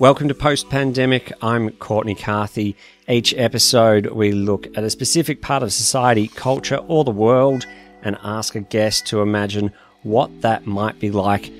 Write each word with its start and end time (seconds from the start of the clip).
Welcome 0.00 0.26
to 0.26 0.34
Post 0.34 0.70
Pandemic. 0.70 1.32
I'm 1.40 1.70
Courtney 1.70 2.16
Carthy. 2.16 2.74
Each 3.08 3.32
episode, 3.34 4.06
we 4.06 4.32
look 4.32 4.66
at 4.76 4.82
a 4.82 4.90
specific 4.90 5.40
part 5.40 5.62
of 5.62 5.72
society, 5.72 6.26
culture, 6.26 6.78
or 6.88 7.04
the 7.04 7.12
world 7.12 7.64
and 8.02 8.18
ask 8.24 8.56
a 8.56 8.60
guest 8.60 9.06
to 9.06 9.22
imagine 9.22 9.72
what 10.02 10.40
that 10.40 10.66
might 10.66 10.98
be 10.98 11.12
like 11.12 11.52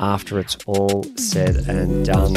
after 0.00 0.38
it's 0.38 0.58
all 0.66 1.02
said 1.16 1.56
and 1.66 2.04
done. 2.04 2.34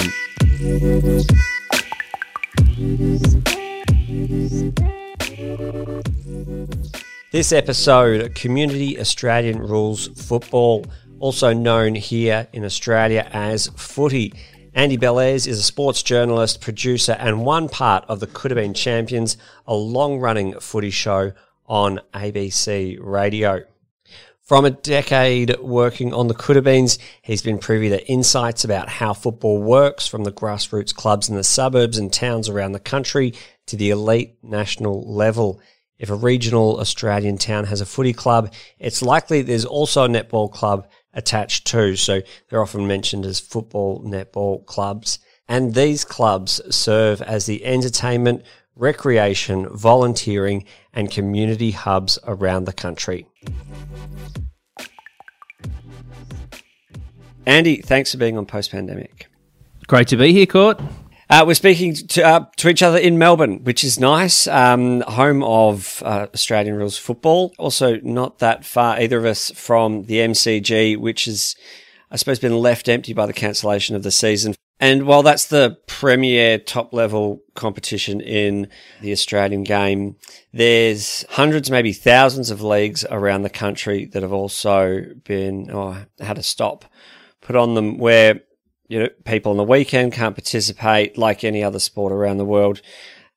This 7.31 7.51
episode, 7.51 8.35
Community 8.35 8.99
Australian 8.99 9.59
Rules 9.59 10.07
Football, 10.07 10.85
also 11.19 11.53
known 11.53 11.95
here 11.95 12.47
in 12.53 12.63
Australia 12.63 13.27
as 13.31 13.67
footy. 13.75 14.33
Andy 14.73 14.97
Bellairs 14.97 15.47
is 15.47 15.59
a 15.59 15.63
sports 15.63 16.01
journalist, 16.01 16.61
producer, 16.61 17.11
and 17.19 17.45
one 17.45 17.67
part 17.67 18.05
of 18.07 18.21
the 18.21 18.27
Could 18.27 18.51
Have 18.51 18.55
Been 18.55 18.73
Champions, 18.73 19.35
a 19.67 19.75
long 19.75 20.19
running 20.19 20.57
footy 20.61 20.91
show 20.91 21.33
on 21.65 21.99
ABC 22.13 22.97
Radio. 23.01 23.65
From 24.41 24.63
a 24.63 24.71
decade 24.71 25.59
working 25.59 26.13
on 26.13 26.29
the 26.29 26.33
Could 26.33 26.55
Have 26.55 26.63
Beens, 26.63 26.99
he's 27.21 27.41
been 27.41 27.57
privy 27.57 27.89
to 27.89 28.07
insights 28.07 28.63
about 28.63 28.87
how 28.87 29.13
football 29.13 29.61
works 29.61 30.07
from 30.07 30.23
the 30.23 30.31
grassroots 30.31 30.95
clubs 30.95 31.27
in 31.27 31.35
the 31.35 31.43
suburbs 31.43 31.97
and 31.97 32.11
towns 32.11 32.47
around 32.47 32.71
the 32.71 32.79
country 32.79 33.33
to 33.65 33.75
the 33.75 33.89
elite 33.89 34.37
national 34.41 35.03
level. 35.03 35.59
If 35.99 36.09
a 36.09 36.15
regional 36.15 36.79
Australian 36.79 37.37
town 37.37 37.65
has 37.65 37.81
a 37.81 37.85
footy 37.85 38.13
club, 38.13 38.53
it's 38.79 39.01
likely 39.01 39.41
there's 39.41 39.65
also 39.65 40.05
a 40.05 40.07
netball 40.07 40.49
club 40.49 40.87
attached 41.13 41.67
to. 41.67 41.95
So 41.95 42.21
they're 42.49 42.61
often 42.61 42.87
mentioned 42.87 43.25
as 43.25 43.39
football 43.39 44.03
netball 44.03 44.65
clubs. 44.65 45.19
And 45.47 45.73
these 45.73 46.05
clubs 46.05 46.61
serve 46.73 47.21
as 47.21 47.45
the 47.45 47.65
entertainment, 47.65 48.43
recreation, 48.75 49.67
volunteering, 49.69 50.65
and 50.93 51.11
community 51.11 51.71
hubs 51.71 52.17
around 52.25 52.65
the 52.65 52.73
country. 52.73 53.27
Andy, 57.45 57.81
thanks 57.81 58.11
for 58.11 58.17
being 58.17 58.37
on 58.37 58.45
Post 58.45 58.71
Pandemic. 58.71 59.27
Great 59.87 60.07
to 60.09 60.15
be 60.15 60.31
here, 60.31 60.45
Court. 60.45 60.79
Uh, 61.31 61.45
we're 61.47 61.53
speaking 61.53 61.93
to, 61.93 62.21
uh, 62.21 62.45
to 62.57 62.67
each 62.67 62.83
other 62.83 62.97
in 62.97 63.17
Melbourne, 63.17 63.63
which 63.63 63.85
is 63.85 63.97
nice. 63.97 64.47
Um, 64.47 64.99
home 64.99 65.41
of 65.43 66.03
uh, 66.05 66.27
Australian 66.33 66.75
rules 66.75 66.97
football. 66.97 67.53
Also, 67.57 68.01
not 68.01 68.39
that 68.39 68.65
far, 68.65 68.99
either 68.99 69.17
of 69.17 69.23
us, 69.23 69.49
from 69.51 70.03
the 70.07 70.15
MCG, 70.15 70.97
which 70.97 71.23
has, 71.25 71.55
I 72.11 72.17
suppose, 72.17 72.37
been 72.37 72.57
left 72.57 72.89
empty 72.89 73.13
by 73.13 73.27
the 73.27 73.33
cancellation 73.33 73.95
of 73.95 74.03
the 74.03 74.11
season. 74.11 74.55
And 74.77 75.03
while 75.03 75.23
that's 75.23 75.45
the 75.45 75.77
premier 75.87 76.57
top 76.57 76.91
level 76.91 77.41
competition 77.55 78.19
in 78.19 78.67
the 78.99 79.13
Australian 79.13 79.63
game, 79.63 80.17
there's 80.51 81.23
hundreds, 81.29 81.71
maybe 81.71 81.93
thousands 81.93 82.51
of 82.51 82.61
leagues 82.61 83.05
around 83.09 83.43
the 83.43 83.49
country 83.49 84.03
that 84.07 84.21
have 84.21 84.33
also 84.33 85.05
been, 85.23 85.71
or 85.71 86.07
had 86.19 86.37
a 86.37 86.43
stop 86.43 86.83
put 87.39 87.55
on 87.55 87.75
them 87.75 87.99
where 87.99 88.41
you 88.91 88.99
know, 88.99 89.09
people 89.23 89.51
on 89.51 89.57
the 89.57 89.63
weekend 89.63 90.11
can't 90.11 90.35
participate 90.35 91.17
like 91.17 91.45
any 91.45 91.63
other 91.63 91.79
sport 91.79 92.11
around 92.11 92.35
the 92.35 92.45
world. 92.45 92.81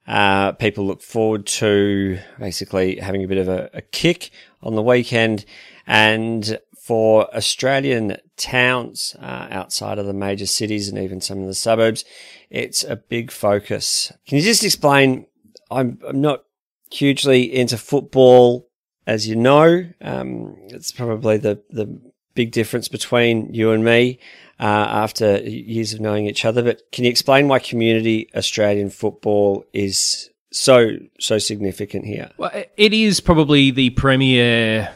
Uh, 0.04 0.50
people 0.50 0.84
look 0.84 1.00
forward 1.00 1.46
to 1.46 2.18
basically 2.40 2.96
having 2.96 3.22
a 3.22 3.28
bit 3.28 3.38
of 3.38 3.46
a, 3.46 3.70
a 3.72 3.80
kick 3.80 4.30
on 4.64 4.74
the 4.74 4.82
weekend. 4.82 5.44
And 5.86 6.58
for 6.82 7.32
Australian 7.36 8.16
towns 8.36 9.14
uh, 9.20 9.46
outside 9.48 10.00
of 10.00 10.06
the 10.06 10.12
major 10.12 10.46
cities 10.46 10.88
and 10.88 10.98
even 10.98 11.20
some 11.20 11.38
of 11.38 11.46
the 11.46 11.54
suburbs, 11.54 12.04
it's 12.50 12.82
a 12.82 12.96
big 12.96 13.30
focus. 13.30 14.10
Can 14.26 14.38
you 14.38 14.44
just 14.44 14.64
explain? 14.64 15.26
I'm, 15.70 16.00
I'm 16.04 16.20
not 16.20 16.42
hugely 16.90 17.42
into 17.44 17.78
football, 17.78 18.66
as 19.06 19.28
you 19.28 19.36
know. 19.36 19.84
Um, 20.00 20.56
it's 20.66 20.90
probably 20.90 21.38
the, 21.38 21.62
the 21.70 22.12
big 22.34 22.52
difference 22.52 22.88
between 22.88 23.52
you 23.52 23.70
and 23.70 23.84
me 23.84 24.18
uh, 24.60 24.64
after 24.64 25.38
years 25.38 25.92
of 25.92 26.00
knowing 26.00 26.26
each 26.26 26.44
other. 26.44 26.62
But 26.62 26.82
can 26.92 27.04
you 27.04 27.10
explain 27.10 27.48
why 27.48 27.58
community 27.58 28.28
Australian 28.34 28.90
football 28.90 29.64
is 29.72 30.30
so 30.52 30.92
so 31.18 31.38
significant 31.38 32.04
here? 32.04 32.30
Well, 32.36 32.50
it 32.76 32.92
is 32.92 33.20
probably 33.20 33.70
the 33.70 33.90
premier 33.90 34.92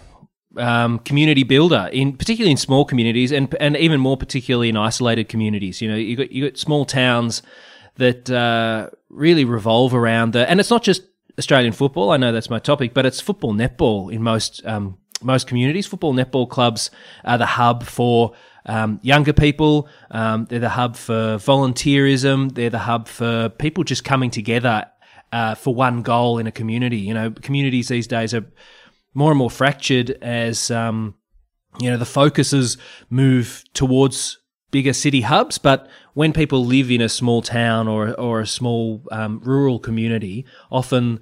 um, 0.57 0.99
community 1.01 1.45
builder 1.45 1.89
in 1.93 2.17
particularly 2.17 2.51
in 2.51 2.57
small 2.57 2.85
communities 2.85 3.33
and 3.33 3.55
and 3.61 3.77
even 3.77 4.01
more 4.01 4.17
particularly 4.17 4.69
in 4.69 4.77
isolated 4.77 5.29
communities. 5.29 5.81
You 5.81 5.89
know, 5.91 5.97
you 5.97 6.17
got 6.17 6.33
you 6.33 6.49
got 6.49 6.59
small 6.59 6.85
towns 6.85 7.43
that 7.97 8.31
uh, 8.31 8.91
really 9.09 9.45
revolve 9.45 9.93
around 9.93 10.33
the, 10.33 10.49
and 10.49 10.61
it's 10.61 10.71
not 10.71 10.85
just 10.85 11.03
Australian 11.39 11.73
football. 11.73 12.11
I 12.11 12.17
know 12.17 12.33
that's 12.33 12.51
my 12.51 12.59
topic, 12.59 12.95
but 12.95 13.05
it's 13.07 13.21
football 13.21 13.53
netball 13.53 14.13
in 14.13 14.23
most 14.23 14.65
um, 14.65 14.99
most 15.23 15.47
communities. 15.47 15.87
Football 15.87 16.15
netball 16.15 16.49
clubs 16.49 16.91
are 17.25 17.39
the 17.39 17.47
hub 17.47 17.85
for 17.85 18.33
um, 18.67 19.01
younger 19.03 19.33
people. 19.33 19.89
Um, 20.11 20.47
they're 20.47 20.59
the 20.59 20.69
hub 20.69 20.97
for 20.97 21.37
volunteerism. 21.39 22.55
They're 22.55 22.71
the 22.71 22.79
hub 22.79 23.09
for 23.09 23.49
people 23.49 23.85
just 23.85 24.05
coming 24.05 24.31
together 24.31 24.87
uh, 25.33 25.55
for 25.55 25.75
one 25.75 26.03
goal 26.03 26.39
in 26.39 26.47
a 26.47 26.53
community. 26.53 26.99
You 26.99 27.15
know, 27.15 27.31
communities 27.31 27.89
these 27.89 28.07
days 28.07 28.35
are 28.35 28.47
more 29.15 29.31
and 29.31 29.39
more 29.39 29.51
fractured 29.51 30.11
as 30.23 30.71
um, 30.71 31.15
you 31.81 31.91
know 31.91 31.97
the 31.97 32.07
focuses 32.07 32.77
move 33.11 33.65
towards 33.75 34.39
bigger 34.71 34.93
city 34.93 35.23
hubs. 35.23 35.59
But 35.59 35.89
when 36.15 36.33
people 36.33 36.65
live 36.65 36.91
in 36.91 37.01
a 37.01 37.09
small 37.09 37.43
town 37.43 37.89
or 37.89 38.19
or 38.21 38.41
a 38.41 38.47
small 38.47 39.03
um, 39.11 39.41
rural 39.45 39.79
community, 39.79 40.47
often 40.71 41.21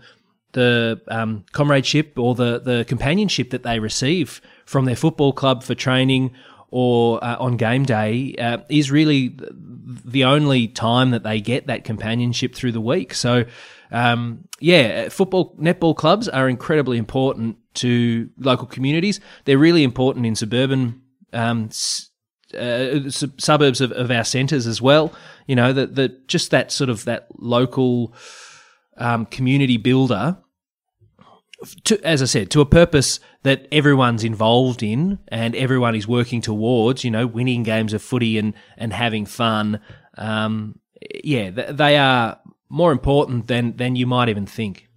the 0.56 1.02
um, 1.08 1.44
comradeship 1.52 2.18
or 2.18 2.34
the 2.34 2.58
the 2.58 2.84
companionship 2.88 3.50
that 3.50 3.62
they 3.62 3.78
receive 3.78 4.40
from 4.64 4.86
their 4.86 4.96
football 4.96 5.34
club 5.34 5.62
for 5.62 5.74
training 5.74 6.32
or 6.70 7.22
uh, 7.22 7.36
on 7.38 7.58
game 7.58 7.84
day 7.84 8.34
uh, 8.38 8.58
is 8.70 8.90
really 8.90 9.36
the 9.38 10.24
only 10.24 10.66
time 10.66 11.10
that 11.10 11.22
they 11.22 11.40
get 11.40 11.66
that 11.66 11.84
companionship 11.84 12.54
through 12.54 12.72
the 12.72 12.80
week. 12.80 13.12
So, 13.12 13.44
um, 13.92 14.48
yeah, 14.58 15.10
football, 15.10 15.54
netball 15.56 15.94
clubs 15.94 16.26
are 16.26 16.48
incredibly 16.48 16.96
important 16.96 17.58
to 17.74 18.30
local 18.38 18.66
communities. 18.66 19.20
They're 19.44 19.58
really 19.58 19.84
important 19.84 20.24
in 20.24 20.34
suburban 20.34 21.02
um, 21.32 21.68
uh, 22.58 23.10
suburbs 23.10 23.80
of, 23.82 23.92
of 23.92 24.10
our 24.10 24.24
centres 24.24 24.66
as 24.66 24.80
well. 24.80 25.12
You 25.46 25.54
know, 25.54 25.72
that 25.74 25.94
the, 25.94 26.18
just 26.26 26.50
that 26.50 26.72
sort 26.72 26.88
of 26.88 27.04
that 27.04 27.28
local 27.38 28.14
um, 28.96 29.26
community 29.26 29.76
builder 29.76 30.38
to, 31.84 32.00
as 32.04 32.22
I 32.22 32.26
said, 32.26 32.50
to 32.50 32.60
a 32.60 32.66
purpose 32.66 33.20
that 33.42 33.66
everyone's 33.70 34.24
involved 34.24 34.82
in 34.82 35.18
and 35.28 35.54
everyone 35.54 35.94
is 35.94 36.08
working 36.08 36.40
towards, 36.40 37.04
you 37.04 37.10
know, 37.10 37.26
winning 37.26 37.62
games 37.62 37.92
of 37.92 38.02
footy 38.02 38.38
and, 38.38 38.54
and 38.76 38.92
having 38.92 39.26
fun. 39.26 39.80
Um, 40.16 40.78
yeah, 41.22 41.50
they 41.50 41.96
are 41.96 42.40
more 42.68 42.92
important 42.92 43.46
than, 43.46 43.76
than 43.76 43.96
you 43.96 44.06
might 44.06 44.28
even 44.28 44.46
think. 44.46 44.88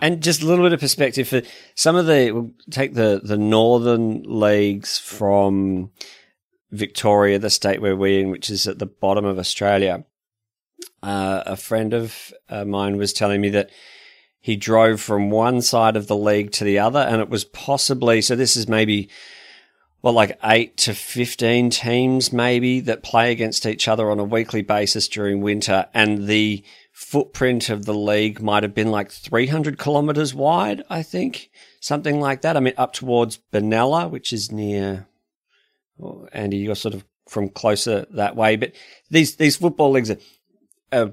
And 0.00 0.22
just 0.22 0.42
a 0.42 0.46
little 0.46 0.64
bit 0.64 0.72
of 0.72 0.80
perspective 0.80 1.28
for 1.28 1.42
some 1.74 1.96
of 1.96 2.06
the, 2.06 2.30
we'll 2.32 2.52
take 2.70 2.94
the, 2.94 3.20
the 3.22 3.38
northern 3.38 4.22
leagues 4.22 4.98
from 4.98 5.90
Victoria, 6.70 7.38
the 7.38 7.50
state 7.50 7.80
where 7.80 7.96
we're 7.96 8.20
in, 8.20 8.30
which 8.30 8.50
is 8.50 8.66
at 8.68 8.78
the 8.78 8.86
bottom 8.86 9.24
of 9.24 9.38
Australia. 9.38 10.04
Uh, 11.02 11.42
a 11.46 11.56
friend 11.56 11.94
of 11.94 12.32
uh, 12.48 12.64
mine 12.64 12.96
was 12.96 13.12
telling 13.12 13.40
me 13.40 13.50
that 13.50 13.70
he 14.40 14.56
drove 14.56 15.00
from 15.00 15.30
one 15.30 15.62
side 15.62 15.96
of 15.96 16.06
the 16.06 16.16
league 16.16 16.52
to 16.52 16.64
the 16.64 16.78
other, 16.78 17.00
and 17.00 17.20
it 17.20 17.28
was 17.28 17.44
possibly 17.44 18.22
so. 18.22 18.36
This 18.36 18.56
is 18.56 18.68
maybe 18.68 19.08
well, 20.00 20.12
like 20.12 20.38
eight 20.44 20.76
to 20.78 20.94
15 20.94 21.70
teams 21.70 22.32
maybe 22.32 22.80
that 22.80 23.02
play 23.02 23.32
against 23.32 23.66
each 23.66 23.88
other 23.88 24.10
on 24.10 24.20
a 24.20 24.24
weekly 24.24 24.62
basis 24.62 25.08
during 25.08 25.40
winter. 25.40 25.86
And 25.92 26.28
the 26.28 26.62
footprint 26.92 27.68
of 27.68 27.84
the 27.84 27.94
league 27.94 28.40
might 28.40 28.62
have 28.62 28.74
been 28.74 28.92
like 28.92 29.10
300 29.10 29.76
kilometers 29.76 30.34
wide, 30.34 30.82
I 30.88 31.02
think, 31.02 31.50
something 31.80 32.20
like 32.20 32.42
that. 32.42 32.56
I 32.56 32.60
mean, 32.60 32.74
up 32.76 32.92
towards 32.92 33.40
Benalla, 33.52 34.08
which 34.08 34.32
is 34.32 34.52
near, 34.52 35.08
oh, 36.00 36.28
Andy, 36.32 36.58
you're 36.58 36.76
sort 36.76 36.94
of 36.94 37.04
from 37.28 37.48
closer 37.48 38.06
that 38.10 38.36
way. 38.36 38.54
But 38.54 38.72
these, 39.10 39.34
these 39.34 39.56
football 39.56 39.90
leagues 39.90 40.12
are, 40.12 40.18
are 40.92 41.10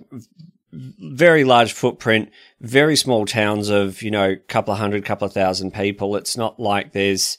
very 0.75 1.43
large 1.43 1.73
footprint, 1.73 2.29
very 2.61 2.95
small 2.95 3.25
towns 3.25 3.69
of, 3.69 4.01
you 4.01 4.11
know, 4.11 4.31
a 4.31 4.35
couple 4.35 4.73
of 4.73 4.79
hundred, 4.79 5.05
couple 5.05 5.25
of 5.25 5.33
thousand 5.33 5.73
people. 5.73 6.15
It's 6.15 6.37
not 6.37 6.59
like 6.59 6.91
there's, 6.91 7.37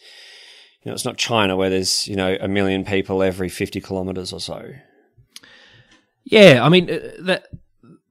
you 0.82 0.90
know, 0.90 0.94
it's 0.94 1.04
not 1.04 1.16
China 1.16 1.56
where 1.56 1.70
there's, 1.70 2.08
you 2.08 2.16
know, 2.16 2.36
a 2.40 2.48
million 2.48 2.84
people 2.84 3.22
every 3.22 3.48
50 3.48 3.80
kilometers 3.80 4.32
or 4.32 4.40
so. 4.40 4.70
Yeah. 6.24 6.60
I 6.62 6.68
mean, 6.68 6.90
uh, 6.90 7.38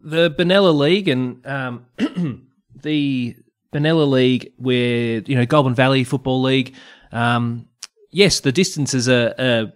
the, 0.01 0.31
Benalla 0.31 0.77
League 0.77 1.07
and 1.07 1.45
um, 1.47 1.85
the 2.75 3.35
Benalla 3.73 4.09
League, 4.09 4.53
where, 4.57 5.21
you 5.25 5.35
know, 5.35 5.45
Goulburn 5.45 5.75
Valley 5.75 6.03
Football 6.03 6.43
League, 6.43 6.75
um, 7.11 7.67
yes, 8.11 8.41
the 8.41 8.51
distances 8.51 9.09
are, 9.09 9.33
are 9.39 9.73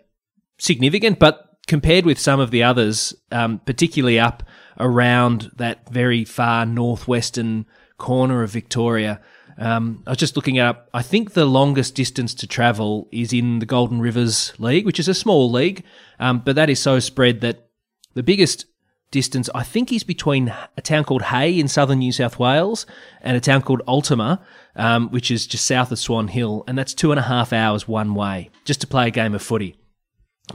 significant, 0.60 1.18
but 1.18 1.58
compared 1.68 2.06
with 2.06 2.20
some 2.20 2.40
of 2.40 2.52
the 2.52 2.64
others, 2.64 3.14
um, 3.32 3.60
particularly 3.66 4.20
up 4.20 4.44
around 4.80 5.52
that 5.56 5.90
very 5.90 6.24
far 6.26 6.66
northwestern 6.66 7.66
corner 7.98 8.44
of 8.44 8.52
Victoria. 8.52 9.22
Um, 9.58 10.04
I 10.08 10.12
was 10.12 10.18
just 10.18 10.36
looking 10.36 10.58
up. 10.58 10.90
I 10.94 11.02
think 11.02 11.34
the 11.34 11.46
longest 11.46 11.94
distance 11.94 12.34
to 12.36 12.48
travel 12.48 13.10
is 13.12 13.34
in 13.34 13.60
the 13.60 13.66
Golden 13.66 14.00
Rivers 14.00 14.54
League, 14.58 14.86
which 14.86 15.00
is 15.00 15.10
a 15.10 15.14
small 15.14 15.52
league, 15.52 15.84
um, 16.20 16.40
but 16.40 16.56
that 16.56 16.70
is 16.70 16.80
so 16.80 17.00
spread 17.00 17.42
that 17.42 17.68
the 18.14 18.24
biggest 18.24 18.66
distance 19.12 19.50
I 19.54 19.64
think 19.64 19.92
is 19.92 20.04
between 20.04 20.54
a 20.78 20.82
town 20.82 21.04
called 21.04 21.24
Hay 21.24 21.60
in 21.60 21.68
southern 21.68 22.00
New 22.00 22.12
South 22.12 22.40
Wales 22.40 22.86
and 23.22 23.36
a 23.36 23.42
town 23.42 23.62
called 23.62 23.82
Ultima, 23.88 24.42
um, 24.76 25.10
which 25.10 25.32
is 25.32 25.48
just 25.48 25.66
south 25.66 25.92
of 25.92 26.00
Swan 26.00 26.30
Hill, 26.30 26.64
and 26.68 26.78
that's 26.78 26.94
two 26.94 27.12
and 27.12 27.20
a 27.20 27.24
half 27.24 27.52
hours 27.52 27.88
one 27.88 28.16
way 28.16 28.50
just 28.66 28.82
to 28.82 28.88
play 28.88 29.08
a 29.08 29.12
game 29.12 29.36
of 29.36 29.42
footy. 29.42 29.76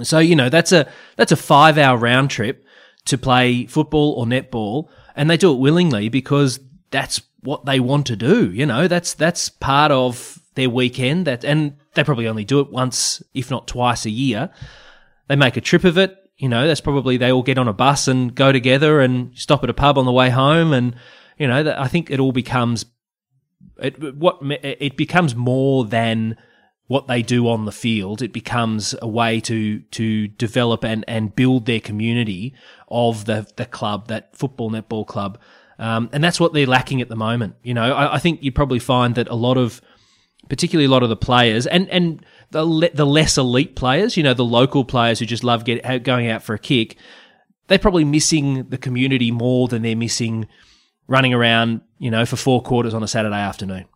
So 0.03 0.19
you 0.19 0.35
know 0.35 0.49
that's 0.49 0.73
a 0.73 0.88
that's 1.17 1.32
a 1.32 1.37
five 1.37 1.79
hour 1.79 1.97
round 1.97 2.31
trip 2.31 2.63
to 3.06 3.19
play 3.19 3.67
football 3.67 4.12
or 4.12 4.27
netball, 4.27 4.89
and 5.17 5.29
they 5.31 5.37
do 5.37 5.53
it 5.53 5.59
willingly 5.59 6.09
because 6.09 6.61
that's 6.91 7.21
what 7.41 7.67
they 7.67 7.81
want 7.81 8.06
to 8.06 8.17
do. 8.17 8.51
You 8.51 8.67
know, 8.67 8.89
that's 8.89 9.15
that's 9.15 9.49
part 9.49 9.93
of 9.93 10.39
their 10.55 10.71
weekend. 10.71 11.27
That 11.27 11.45
and 11.45 11.77
they 11.95 12.05
probably 12.05 12.29
only 12.29 12.45
do 12.45 12.61
it 12.61 12.71
once, 12.71 13.23
if 13.35 13.51
not 13.51 13.69
twice 13.69 14.06
a 14.06 14.11
year. 14.11 14.51
They 15.29 15.37
make 15.37 15.56
a 15.56 15.61
trip 15.61 15.85
of 15.85 15.99
it. 15.99 16.19
You 16.37 16.49
know, 16.49 16.67
that's 16.67 16.81
probably 16.81 17.17
they 17.17 17.31
all 17.31 17.43
get 17.43 17.59
on 17.59 17.69
a 17.69 17.73
bus 17.73 18.09
and 18.09 18.35
go 18.35 18.51
together 18.53 19.01
and 19.01 19.37
stop 19.39 19.62
at 19.62 19.71
a 19.71 19.75
pub 19.75 19.99
on 19.99 20.05
the 20.05 20.12
way 20.12 20.31
home. 20.31 20.73
And 20.73 20.97
you 21.39 21.47
know, 21.47 21.75
I 21.79 21.89
think 21.89 22.11
it 22.11 22.21
all 22.21 22.33
becomes 22.33 22.87
it 23.79 24.17
what 24.17 24.39
it 24.43 24.97
becomes 24.97 25.35
more 25.35 25.85
than 25.85 26.37
what 26.87 27.09
they 27.09 27.23
do 27.23 27.49
on 27.49 27.65
the 27.65 27.73
field. 27.73 28.23
It 28.23 28.33
becomes 28.33 28.95
a 29.01 29.09
way 29.09 29.41
to 29.41 29.81
to 29.81 30.29
develop 30.29 30.85
and 30.85 31.05
and 31.09 31.35
build 31.35 31.67
their 31.67 31.81
community 31.81 32.55
of 32.89 33.25
the 33.25 33.47
the 33.57 33.67
club, 33.67 34.09
that 34.09 34.37
football 34.37 34.71
netball 34.71 35.07
club. 35.07 35.39
Um, 35.79 36.09
and 36.13 36.23
that's 36.23 36.39
what 36.39 36.53
they're 36.53 36.67
lacking 36.67 37.01
at 37.01 37.09
the 37.09 37.17
moment. 37.17 37.57
You 37.63 37.75
know, 37.75 37.93
I, 37.93 38.15
I, 38.15 38.19
think 38.19 38.43
you'd 38.43 38.55
probably 38.55 38.79
find 38.79 39.17
that 39.17 39.29
a 39.29 39.35
lot 39.35 39.57
of, 39.57 39.81
particularly 40.49 40.87
a 40.87 40.91
lot 40.91 41.03
of 41.03 41.09
the 41.09 41.17
players 41.17 41.67
and, 41.67 41.89
and 41.89 42.25
the, 42.53 42.65
le- 42.65 42.91
the 42.91 43.05
less 43.05 43.37
elite 43.37 43.75
players, 43.75 44.17
you 44.17 44.23
know, 44.23 44.35
the 44.35 44.45
local 44.45 44.85
players 44.85 45.19
who 45.19 45.27
just 45.27 45.43
love 45.43 45.65
get, 45.65 46.05
going 46.05 46.29
out 46.29 46.45
for 46.45 46.55
a 46.55 46.59
kick, 46.59 46.97
they're 47.67 47.79
probably 47.79 48.05
missing 48.05 48.69
the 48.69 48.79
community 48.79 49.31
more 49.31 49.67
than 49.67 49.83
they're 49.83 49.97
missing 49.97 50.47
running 51.09 51.35
around, 51.35 51.81
you 51.99 52.11
know, 52.11 52.25
for 52.25 52.37
four 52.37 52.63
quarters 52.63 52.95
on 52.95 53.03
a 53.03 53.09
Saturday 53.09 53.35
afternoon. 53.35 53.87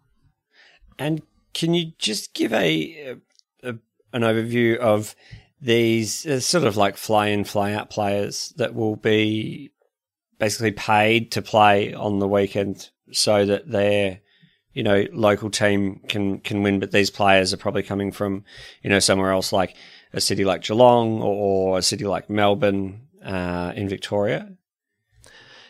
And 0.99 1.23
can 1.59 1.75
you 1.75 1.93
just 1.99 2.35
give 2.35 2.53
a, 2.53 3.17
a 3.65 3.75
an 4.13 4.23
overview 4.23 4.77
of 4.77 5.17
these 5.61 6.25
uh, 6.25 6.39
sort 6.39 6.65
of 6.65 6.77
like 6.77 6.97
fly 6.97 7.27
in, 7.27 7.43
fly 7.43 7.73
out 7.73 7.91
players 7.91 8.55
that 8.57 8.75
will 8.75 8.95
be 8.95 9.73
basically 10.39 10.71
paid 10.71 11.33
to 11.33 11.43
play 11.43 11.93
on 11.93 12.21
the 12.21 12.29
weekend 12.29 12.91
so 13.11 13.45
that 13.45 13.69
their 13.69 14.21
you 14.73 14.85
know 14.85 15.05
local 15.13 15.51
team 15.51 16.01
can 16.07 16.39
can 16.39 16.63
win 16.63 16.79
but 16.79 16.93
these 16.93 17.11
players 17.11 17.53
are 17.53 17.57
probably 17.57 17.83
coming 17.83 18.13
from 18.13 18.45
you 18.83 18.89
know 18.89 19.01
somewhere 19.01 19.33
else 19.33 19.53
like 19.53 19.77
a 20.13 20.21
city 20.21 20.45
like 20.45 20.63
Geelong 20.63 21.21
or, 21.21 21.79
a 21.79 21.83
city 21.83 22.05
like 22.05 22.31
Melbourne 22.31 23.09
uh, 23.23 23.73
in 23.75 23.89
Victoria? 23.89 24.53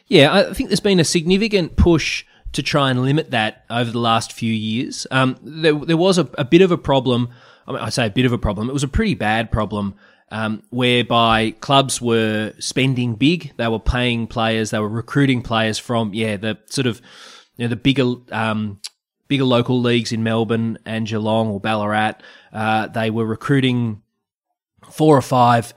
Yeah 0.06 0.34
I 0.34 0.52
think 0.52 0.69
there's 0.69 0.81
been 0.81 1.00
a 1.00 1.05
significant 1.05 1.76
push 1.76 2.26
to 2.52 2.62
try 2.62 2.90
and 2.90 3.02
limit 3.02 3.30
that 3.30 3.64
over 3.70 3.90
the 3.90 3.98
last 3.98 4.32
few 4.32 4.52
years 4.52 5.06
um, 5.10 5.36
there, 5.42 5.74
there 5.74 5.96
was 5.96 6.18
a, 6.18 6.28
a 6.38 6.44
bit 6.44 6.62
of 6.62 6.70
a 6.70 6.78
problem 6.78 7.28
I, 7.66 7.72
mean, 7.72 7.80
I 7.80 7.88
say 7.90 8.06
a 8.06 8.10
bit 8.10 8.26
of 8.26 8.32
a 8.32 8.38
problem 8.38 8.68
it 8.68 8.72
was 8.72 8.84
a 8.84 8.88
pretty 8.88 9.14
bad 9.14 9.50
problem 9.50 9.94
um, 10.30 10.62
whereby 10.70 11.52
clubs 11.52 12.00
were 12.00 12.52
spending 12.58 13.14
big. 13.14 13.52
They 13.56 13.68
were 13.68 13.78
paying 13.78 14.26
players. 14.26 14.70
They 14.70 14.78
were 14.78 14.88
recruiting 14.88 15.42
players 15.42 15.78
from 15.78 16.12
yeah 16.14 16.36
the 16.36 16.58
sort 16.66 16.86
of 16.86 17.00
you 17.56 17.64
know 17.64 17.68
the 17.68 17.76
bigger 17.76 18.14
um, 18.30 18.80
bigger 19.28 19.44
local 19.44 19.80
leagues 19.80 20.12
in 20.12 20.22
Melbourne 20.22 20.78
and 20.84 21.06
Geelong 21.06 21.48
or 21.48 21.60
Ballarat. 21.60 22.14
Uh, 22.52 22.88
they 22.88 23.10
were 23.10 23.26
recruiting 23.26 24.02
four 24.90 25.16
or 25.16 25.22
five 25.22 25.72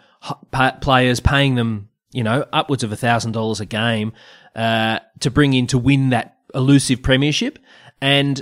players, 0.82 1.20
paying 1.20 1.56
them 1.56 1.90
you 2.12 2.24
know 2.24 2.46
upwards 2.52 2.84
of 2.84 2.92
a 2.92 2.98
thousand 2.98 3.32
dollars 3.32 3.62
a 3.62 3.66
game 3.66 4.12
uh, 4.56 5.00
to 5.22 5.32
bring 5.32 5.54
in 5.54 5.68
to 5.68 5.78
win 5.78 6.10
that 6.10 6.38
elusive 6.54 7.02
premiership 7.02 7.60
and. 8.02 8.42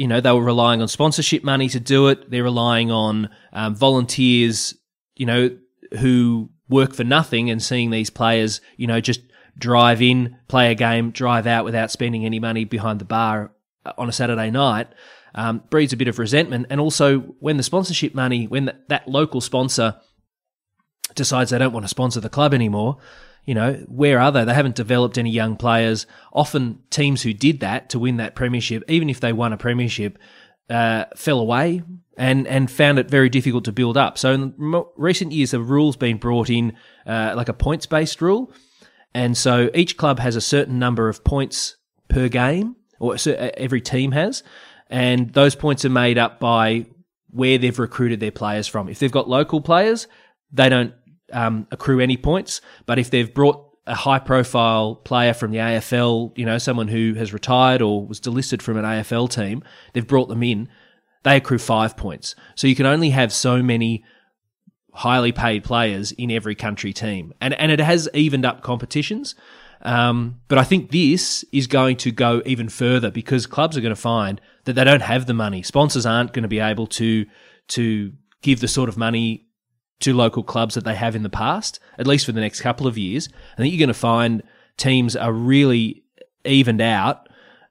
You 0.00 0.06
know, 0.06 0.20
they 0.20 0.30
were 0.30 0.44
relying 0.44 0.80
on 0.80 0.86
sponsorship 0.86 1.42
money 1.42 1.68
to 1.70 1.80
do 1.80 2.06
it. 2.06 2.30
They're 2.30 2.44
relying 2.44 2.92
on 2.92 3.30
um, 3.52 3.74
volunteers 3.74 4.78
you 5.18 5.26
know, 5.26 5.50
who 5.98 6.48
work 6.68 6.94
for 6.94 7.04
nothing 7.04 7.50
and 7.50 7.62
seeing 7.62 7.90
these 7.90 8.08
players, 8.08 8.60
you 8.76 8.86
know, 8.86 9.00
just 9.00 9.20
drive 9.58 10.00
in, 10.00 10.36
play 10.46 10.70
a 10.70 10.74
game, 10.74 11.10
drive 11.10 11.46
out 11.46 11.64
without 11.64 11.90
spending 11.90 12.24
any 12.24 12.38
money 12.38 12.64
behind 12.64 13.00
the 13.00 13.04
bar 13.04 13.52
on 13.98 14.08
a 14.08 14.12
Saturday 14.12 14.50
night, 14.50 14.86
um, 15.34 15.62
breeds 15.70 15.92
a 15.92 15.96
bit 15.96 16.08
of 16.08 16.18
resentment. 16.18 16.66
And 16.70 16.80
also, 16.80 17.20
when 17.40 17.56
the 17.56 17.62
sponsorship 17.62 18.14
money, 18.14 18.46
when 18.46 18.70
that 18.88 19.08
local 19.08 19.40
sponsor 19.40 19.96
decides 21.14 21.50
they 21.50 21.58
don't 21.58 21.72
want 21.72 21.84
to 21.84 21.88
sponsor 21.88 22.20
the 22.20 22.28
club 22.28 22.54
anymore, 22.54 22.98
you 23.48 23.54
know, 23.54 23.72
where 23.88 24.20
are 24.20 24.30
they? 24.30 24.44
They 24.44 24.52
haven't 24.52 24.74
developed 24.74 25.16
any 25.16 25.30
young 25.30 25.56
players. 25.56 26.06
Often, 26.34 26.80
teams 26.90 27.22
who 27.22 27.32
did 27.32 27.60
that 27.60 27.88
to 27.88 27.98
win 27.98 28.18
that 28.18 28.34
premiership, 28.34 28.84
even 28.88 29.08
if 29.08 29.20
they 29.20 29.32
won 29.32 29.54
a 29.54 29.56
premiership, 29.56 30.18
uh, 30.68 31.06
fell 31.16 31.40
away 31.40 31.82
and 32.18 32.46
and 32.46 32.70
found 32.70 32.98
it 32.98 33.08
very 33.08 33.30
difficult 33.30 33.64
to 33.64 33.72
build 33.72 33.96
up. 33.96 34.18
So 34.18 34.32
in 34.34 34.84
recent 34.98 35.32
years, 35.32 35.52
the 35.52 35.60
rules 35.60 35.96
been 35.96 36.18
brought 36.18 36.50
in 36.50 36.74
uh, 37.06 37.32
like 37.34 37.48
a 37.48 37.54
points 37.54 37.86
based 37.86 38.20
rule, 38.20 38.52
and 39.14 39.34
so 39.34 39.70
each 39.72 39.96
club 39.96 40.18
has 40.18 40.36
a 40.36 40.42
certain 40.42 40.78
number 40.78 41.08
of 41.08 41.24
points 41.24 41.76
per 42.10 42.28
game, 42.28 42.76
or 43.00 43.16
every 43.26 43.80
team 43.80 44.12
has, 44.12 44.42
and 44.88 45.32
those 45.32 45.54
points 45.54 45.86
are 45.86 45.88
made 46.04 46.18
up 46.18 46.38
by 46.38 46.84
where 47.30 47.56
they've 47.56 47.78
recruited 47.78 48.20
their 48.20 48.30
players 48.30 48.66
from. 48.68 48.90
If 48.90 48.98
they've 48.98 49.10
got 49.10 49.26
local 49.26 49.62
players, 49.62 50.06
they 50.52 50.68
don't 50.68 50.92
um, 51.32 51.66
accrue 51.70 52.00
any 52.00 52.16
points, 52.16 52.60
but 52.86 52.98
if 52.98 53.10
they've 53.10 53.32
brought 53.32 53.68
a 53.86 53.94
high 53.94 54.18
profile 54.18 54.94
player 54.94 55.32
from 55.32 55.50
the 55.50 55.58
AFL, 55.58 56.36
you 56.36 56.44
know, 56.44 56.58
someone 56.58 56.88
who 56.88 57.14
has 57.14 57.32
retired 57.32 57.80
or 57.80 58.06
was 58.06 58.20
delisted 58.20 58.60
from 58.60 58.76
an 58.76 58.84
AFL 58.84 59.30
team, 59.30 59.62
they've 59.94 60.06
brought 60.06 60.28
them 60.28 60.42
in, 60.42 60.68
they 61.24 61.38
accrue 61.38 61.58
five 61.58 61.96
points. 61.96 62.34
So 62.54 62.66
you 62.66 62.76
can 62.76 62.86
only 62.86 63.10
have 63.10 63.32
so 63.32 63.62
many 63.62 64.04
highly 64.92 65.32
paid 65.32 65.64
players 65.64 66.12
in 66.12 66.30
every 66.30 66.54
country 66.54 66.92
team. 66.92 67.32
And, 67.40 67.54
and 67.54 67.72
it 67.72 67.80
has 67.80 68.08
evened 68.12 68.44
up 68.44 68.62
competitions. 68.62 69.34
Um, 69.82 70.40
but 70.48 70.58
I 70.58 70.64
think 70.64 70.90
this 70.90 71.44
is 71.52 71.66
going 71.66 71.96
to 71.98 72.10
go 72.10 72.42
even 72.44 72.68
further 72.68 73.10
because 73.10 73.46
clubs 73.46 73.76
are 73.76 73.80
going 73.80 73.94
to 73.94 74.00
find 74.00 74.40
that 74.64 74.74
they 74.74 74.84
don't 74.84 75.02
have 75.02 75.26
the 75.26 75.34
money. 75.34 75.62
Sponsors 75.62 76.04
aren't 76.04 76.32
going 76.32 76.42
to 76.42 76.48
be 76.48 76.58
able 76.58 76.88
to, 76.88 77.26
to 77.68 78.12
give 78.42 78.60
the 78.60 78.68
sort 78.68 78.88
of 78.88 78.96
money 78.96 79.47
to 80.00 80.14
local 80.14 80.42
clubs 80.42 80.74
that 80.74 80.84
they 80.84 80.94
have 80.94 81.16
in 81.16 81.22
the 81.22 81.30
past, 81.30 81.80
at 81.98 82.06
least 82.06 82.26
for 82.26 82.32
the 82.32 82.40
next 82.40 82.60
couple 82.60 82.86
of 82.86 82.96
years. 82.96 83.28
I 83.54 83.56
think 83.56 83.72
you're 83.72 83.78
going 83.78 83.88
to 83.88 83.94
find 83.94 84.42
teams 84.76 85.16
are 85.16 85.32
really 85.32 86.04
evened 86.44 86.80
out 86.80 87.28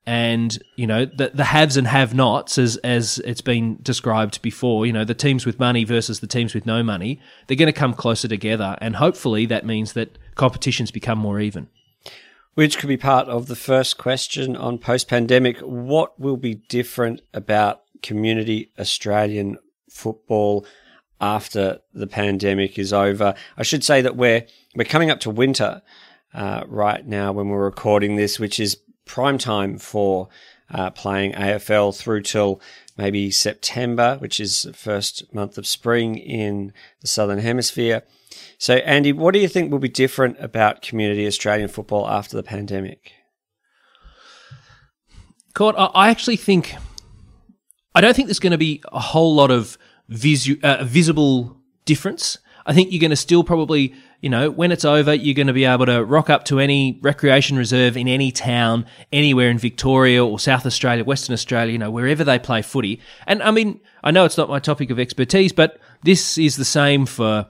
and 0.07 0.57
you 0.77 0.87
know 0.87 1.05
the 1.05 1.31
the 1.33 1.43
haves 1.43 1.75
and 1.75 1.85
have 1.85 2.13
nots 2.13 2.57
as 2.57 2.77
as 2.77 3.19
it's 3.19 3.41
been 3.41 3.77
described 3.81 4.41
before 4.41 4.85
you 4.85 4.93
know 4.93 5.03
the 5.03 5.13
teams 5.13 5.45
with 5.45 5.59
money 5.59 5.83
versus 5.83 6.21
the 6.21 6.27
teams 6.27 6.55
with 6.55 6.65
no 6.65 6.81
money 6.81 7.19
they're 7.45 7.57
going 7.57 7.71
to 7.71 7.77
come 7.77 7.93
closer 7.93 8.27
together 8.27 8.77
and 8.79 8.95
hopefully 8.95 9.45
that 9.45 9.65
means 9.65 9.93
that 9.93 10.17
competitions 10.35 10.91
become 10.91 11.17
more 11.17 11.39
even. 11.39 11.67
Which 12.53 12.79
could 12.79 12.87
be 12.87 12.97
part 12.97 13.27
of 13.27 13.47
the 13.47 13.55
first 13.55 13.97
question 13.97 14.55
on 14.55 14.79
post 14.79 15.09
pandemic 15.09 15.59
what 15.59 16.17
will 16.19 16.37
be 16.37 16.55
different 16.55 17.21
about 17.33 17.81
community 18.01 18.71
australian 18.79 19.57
football 19.89 20.65
after 21.19 21.79
the 21.93 22.07
pandemic 22.07 22.77
is 22.77 22.93
over 22.93 23.33
i 23.57 23.63
should 23.63 23.83
say 23.83 24.01
that 24.01 24.15
we're 24.15 24.45
we're 24.75 24.83
coming 24.83 25.09
up 25.09 25.19
to 25.19 25.29
winter 25.29 25.81
uh, 26.33 26.63
right 26.67 27.07
now 27.07 27.31
when 27.31 27.49
we're 27.49 27.63
recording 27.63 28.15
this 28.15 28.39
which 28.39 28.59
is 28.59 28.77
prime 29.05 29.37
time 29.37 29.77
for 29.77 30.29
uh, 30.69 30.89
playing 30.89 31.31
AFL 31.33 31.97
through 31.97 32.21
till 32.21 32.61
maybe 32.97 33.31
September, 33.31 34.17
which 34.19 34.39
is 34.39 34.63
the 34.63 34.73
first 34.73 35.33
month 35.33 35.57
of 35.57 35.65
spring 35.65 36.17
in 36.17 36.73
the 37.01 37.07
Southern 37.07 37.39
Hemisphere. 37.39 38.03
So, 38.57 38.75
Andy, 38.75 39.13
what 39.13 39.33
do 39.33 39.39
you 39.39 39.47
think 39.47 39.71
will 39.71 39.79
be 39.79 39.89
different 39.89 40.37
about 40.39 40.81
community 40.81 41.25
Australian 41.25 41.69
football 41.69 42.07
after 42.07 42.35
the 42.35 42.43
pandemic? 42.43 43.13
Court, 45.53 45.75
I 45.77 46.09
actually 46.09 46.37
think 46.37 46.75
I 47.95 48.01
don't 48.01 48.15
think 48.15 48.27
there's 48.27 48.39
going 48.39 48.51
to 48.51 48.59
be 48.59 48.83
a 48.91 48.99
whole 48.99 49.33
lot 49.33 49.49
of 49.49 49.77
visu- 50.09 50.59
uh, 50.63 50.83
visible 50.83 51.57
difference. 51.85 52.37
I 52.65 52.73
think 52.73 52.91
you're 52.91 53.01
going 53.01 53.11
to 53.11 53.15
still 53.15 53.43
probably 53.43 53.93
you 54.21 54.29
know, 54.29 54.49
when 54.49 54.71
it's 54.71 54.85
over, 54.85 55.13
you're 55.13 55.35
going 55.35 55.47
to 55.47 55.53
be 55.53 55.65
able 55.65 55.85
to 55.85 56.03
rock 56.03 56.29
up 56.29 56.45
to 56.45 56.59
any 56.59 56.99
recreation 57.03 57.57
reserve 57.57 57.95
in 57.95 58.07
any 58.07 58.31
town, 58.31 58.85
anywhere 59.11 59.49
in 59.49 59.59
Victoria 59.59 60.25
or 60.25 60.39
South 60.39 60.65
Australia, 60.65 61.03
Western 61.03 61.33
Australia, 61.33 61.71
you 61.71 61.77
know, 61.77 61.91
wherever 61.91 62.23
they 62.23 62.39
play 62.39 62.61
footy. 62.61 62.99
And 63.27 63.43
I 63.43 63.51
mean, 63.51 63.79
I 64.03 64.11
know 64.11 64.25
it's 64.25 64.37
not 64.37 64.49
my 64.49 64.59
topic 64.59 64.89
of 64.89 64.99
expertise, 64.99 65.53
but 65.53 65.79
this 66.03 66.37
is 66.37 66.57
the 66.57 66.65
same 66.65 67.05
for 67.05 67.47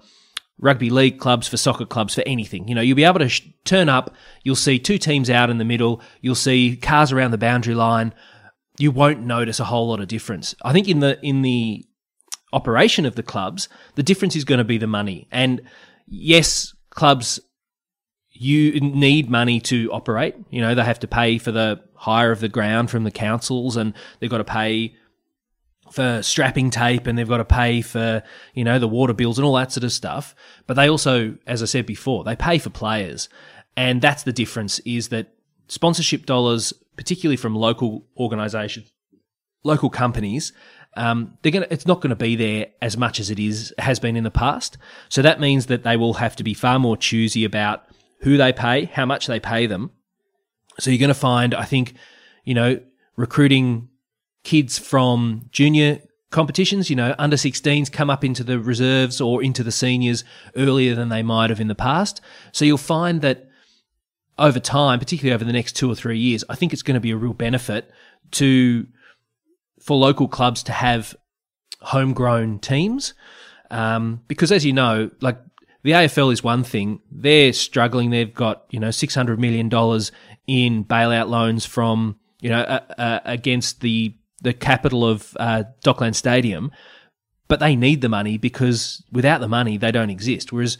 rugby 0.60 0.90
league 0.90 1.20
clubs, 1.20 1.48
for 1.48 1.56
soccer 1.56 1.86
clubs, 1.86 2.16
for 2.16 2.24
anything. 2.26 2.68
You 2.68 2.76
know, 2.76 2.82
you'll 2.82 2.96
be 2.96 3.06
able 3.06 3.20
to 3.20 3.30
sh- 3.30 3.48
turn 3.64 3.88
up, 3.88 4.14
you'll 4.44 4.56
see 4.56 4.78
two 4.78 4.98
teams 4.98 5.30
out 5.30 5.50
in 5.50 5.60
the 5.60 5.66
middle, 5.66 6.02
you'll 6.20 6.36
see 6.36 6.76
cars 6.76 7.14
around 7.14 7.32
the 7.32 7.38
boundary 7.38 7.76
line. 7.76 8.14
You 8.78 8.92
won't 8.92 9.22
notice 9.22 9.60
a 9.60 9.66
whole 9.66 9.88
lot 9.88 10.02
of 10.02 10.08
difference. 10.08 10.54
I 10.64 10.74
think 10.74 10.88
in 10.90 11.00
the 11.00 11.18
in 11.26 11.42
the 11.44 11.87
operation 12.54 13.06
of 13.06 13.16
the 13.16 13.24
clubs, 13.24 13.70
the 13.96 14.04
difference 14.04 14.36
is 14.36 14.44
going 14.44 14.60
to 14.60 14.64
be 14.64 14.78
the 14.78 14.88
money. 14.88 15.28
And 15.32 15.62
yes, 16.08 16.74
clubs 16.90 17.40
you 18.40 18.80
need 18.80 19.30
money 19.30 19.60
to 19.60 19.92
operate. 19.92 20.36
You 20.50 20.62
know, 20.62 20.76
they 20.76 20.84
have 20.84 21.00
to 21.00 21.08
pay 21.08 21.38
for 21.38 21.52
the 21.52 21.82
hire 21.96 22.32
of 22.32 22.40
the 22.40 22.50
ground 22.50 22.90
from 22.90 23.04
the 23.04 23.12
councils 23.12 23.78
and 23.78 23.94
they've 24.20 24.30
got 24.30 24.38
to 24.38 24.44
pay 24.44 24.96
for 25.92 26.22
strapping 26.22 26.70
tape 26.70 27.08
and 27.08 27.18
they've 27.18 27.28
got 27.28 27.38
to 27.38 27.46
pay 27.46 27.82
for, 27.82 28.22
you 28.54 28.64
know, 28.64 28.78
the 28.78 28.88
water 28.88 29.14
bills 29.14 29.38
and 29.40 29.46
all 29.46 29.56
that 29.56 29.72
sort 29.72 29.84
of 29.84 29.92
stuff. 29.92 30.36
But 30.68 30.76
they 30.76 30.90
also, 30.90 31.38
as 31.48 31.64
I 31.64 31.66
said 31.66 31.86
before, 31.86 32.24
they 32.24 32.36
pay 32.36 32.60
for 32.60 32.70
players. 32.70 33.30
And 33.76 34.02
that's 34.02 34.24
the 34.24 34.34
difference 34.34 34.80
is 34.80 35.10
that 35.10 35.34
sponsorship 35.68 36.26
dollars, 36.26 36.74
particularly 36.96 37.38
from 37.38 37.56
local 37.56 38.06
organisations, 38.18 38.92
local 39.64 39.90
companies, 39.90 40.54
um, 40.98 41.38
they're 41.42 41.52
gonna, 41.52 41.68
it's 41.70 41.86
not 41.86 42.02
going 42.02 42.10
to 42.10 42.16
be 42.16 42.36
there 42.36 42.68
as 42.82 42.98
much 42.98 43.20
as 43.20 43.30
it 43.30 43.40
is 43.40 43.74
has 43.78 44.00
been 44.00 44.16
in 44.16 44.24
the 44.24 44.32
past. 44.32 44.78
So 45.10 45.22
that 45.22 45.40
means 45.40 45.68
that 45.68 45.84
they 45.84 45.96
will 45.96 46.16
have 46.16 46.36
to 46.38 46.44
be 46.44 46.54
far 46.54 46.80
more 46.80 46.98
choosy 46.98 47.46
about 47.46 47.86
who 48.22 48.38
they 48.38 48.52
pay, 48.52 48.86
how 48.86 49.06
much 49.06 49.28
they 49.28 49.40
pay 49.40 49.68
them. 49.68 49.92
So 50.80 50.92
you're 50.92 51.00
going 51.00 51.10
to 51.10 51.14
find, 51.14 51.54
I 51.54 51.64
think, 51.64 51.94
you 52.44 52.54
know, 52.54 52.80
recruiting 53.16 53.90
kids 54.44 54.78
from 54.78 55.50
junior 55.52 56.02
competitions, 56.30 56.90
you 56.90 56.96
know, 56.96 57.16
under 57.18 57.36
16s 57.36 57.92
come 57.92 58.10
up 58.10 58.24
into 58.24 58.44
the 58.44 58.60
reserves 58.60 59.22
or 59.22 59.44
into 59.44 59.64
the 59.64 59.72
seniors 59.72 60.24
earlier 60.56 60.94
than 60.96 61.10
they 61.10 61.24
might 61.24 61.50
have 61.50 61.60
in 61.60 61.68
the 61.68 61.76
past. 61.76 62.22
So 62.52 62.66
you'll 62.66 62.78
find 62.78 63.22
that 63.22 63.50
over 64.38 64.60
time, 64.60 65.00
particularly 65.00 65.34
over 65.34 65.46
the 65.46 65.54
next 65.54 65.74
two 65.74 65.90
or 65.90 65.96
three 65.96 66.20
years, 66.20 66.44
I 66.50 66.56
think 66.56 66.74
it's 66.74 66.84
going 66.84 66.96
to 66.96 67.02
be 67.02 67.12
a 67.12 67.18
real 67.18 67.34
benefit 67.34 67.92
to 68.32 68.86
for 69.88 69.96
local 69.96 70.28
clubs 70.28 70.64
to 70.64 70.74
have 70.74 71.16
homegrown 71.80 72.60
teams. 72.60 73.14
Um, 73.72 74.22
because 74.28 74.52
as 74.52 74.66
you 74.66 74.74
know, 74.74 75.10
like 75.22 75.40
the 75.84 75.92
AFL 75.92 76.34
is 76.34 76.44
one 76.44 76.66
thing. 76.66 77.00
They're 77.10 77.54
struggling. 77.54 78.10
They've 78.10 78.34
got, 78.34 78.66
you 78.70 78.82
know, 78.82 78.90
$600 78.90 79.38
million 79.38 79.68
in 80.46 80.84
bailout 80.84 81.30
loans 81.30 81.66
from, 81.66 82.20
you 82.42 82.50
know, 82.50 82.60
uh, 82.60 82.82
uh, 82.98 83.20
against 83.24 83.80
the 83.80 84.14
the 84.42 84.54
capital 84.54 85.04
of 85.04 85.36
uh, 85.40 85.64
Docklands 85.84 86.16
Stadium, 86.16 86.72
but 87.48 87.60
they 87.60 87.76
need 87.76 88.02
the 88.02 88.10
money 88.10 88.38
because 88.38 89.04
without 89.12 89.42
the 89.42 89.48
money, 89.48 89.78
they 89.78 89.92
don't 89.92 90.12
exist. 90.12 90.54
Whereas 90.54 90.78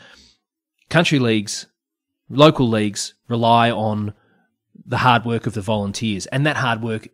country 0.92 1.18
leagues, 1.18 1.66
local 2.30 2.70
leagues 2.70 3.16
rely 3.28 3.72
on 3.72 4.14
the 4.86 4.98
hard 4.98 5.26
work 5.26 5.48
of 5.48 5.54
the 5.54 5.62
volunteers, 5.62 6.28
and 6.28 6.46
that 6.46 6.58
hard 6.58 6.84
work 6.84 7.08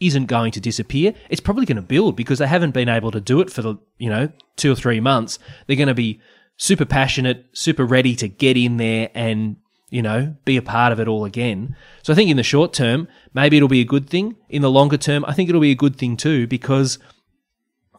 isn't 0.00 0.26
going 0.26 0.52
to 0.52 0.60
disappear. 0.60 1.14
It's 1.28 1.40
probably 1.40 1.66
going 1.66 1.76
to 1.76 1.82
build 1.82 2.16
because 2.16 2.38
they 2.38 2.46
haven't 2.46 2.72
been 2.72 2.88
able 2.88 3.10
to 3.10 3.20
do 3.20 3.40
it 3.40 3.50
for 3.50 3.62
the 3.62 3.76
you 3.98 4.08
know 4.08 4.30
two 4.56 4.72
or 4.72 4.76
three 4.76 5.00
months. 5.00 5.38
They're 5.66 5.76
going 5.76 5.88
to 5.88 5.94
be 5.94 6.20
super 6.56 6.84
passionate, 6.84 7.46
super 7.52 7.84
ready 7.84 8.16
to 8.16 8.28
get 8.28 8.56
in 8.56 8.76
there 8.76 9.10
and 9.14 9.56
you 9.90 10.02
know, 10.02 10.36
be 10.44 10.56
a 10.56 10.62
part 10.62 10.92
of 10.92 11.00
it 11.00 11.08
all 11.08 11.24
again. 11.24 11.76
So 12.02 12.12
I 12.12 12.16
think 12.16 12.30
in 12.30 12.36
the 12.36 12.44
short 12.44 12.72
term, 12.72 13.08
maybe 13.34 13.56
it'll 13.56 13.68
be 13.68 13.80
a 13.80 13.84
good 13.84 14.08
thing. 14.08 14.36
In 14.48 14.62
the 14.62 14.70
longer 14.70 14.96
term, 14.96 15.24
I 15.26 15.34
think 15.34 15.48
it'll 15.48 15.60
be 15.60 15.72
a 15.72 15.76
good 15.76 15.96
thing 15.96 16.16
too 16.16 16.46
because, 16.46 16.98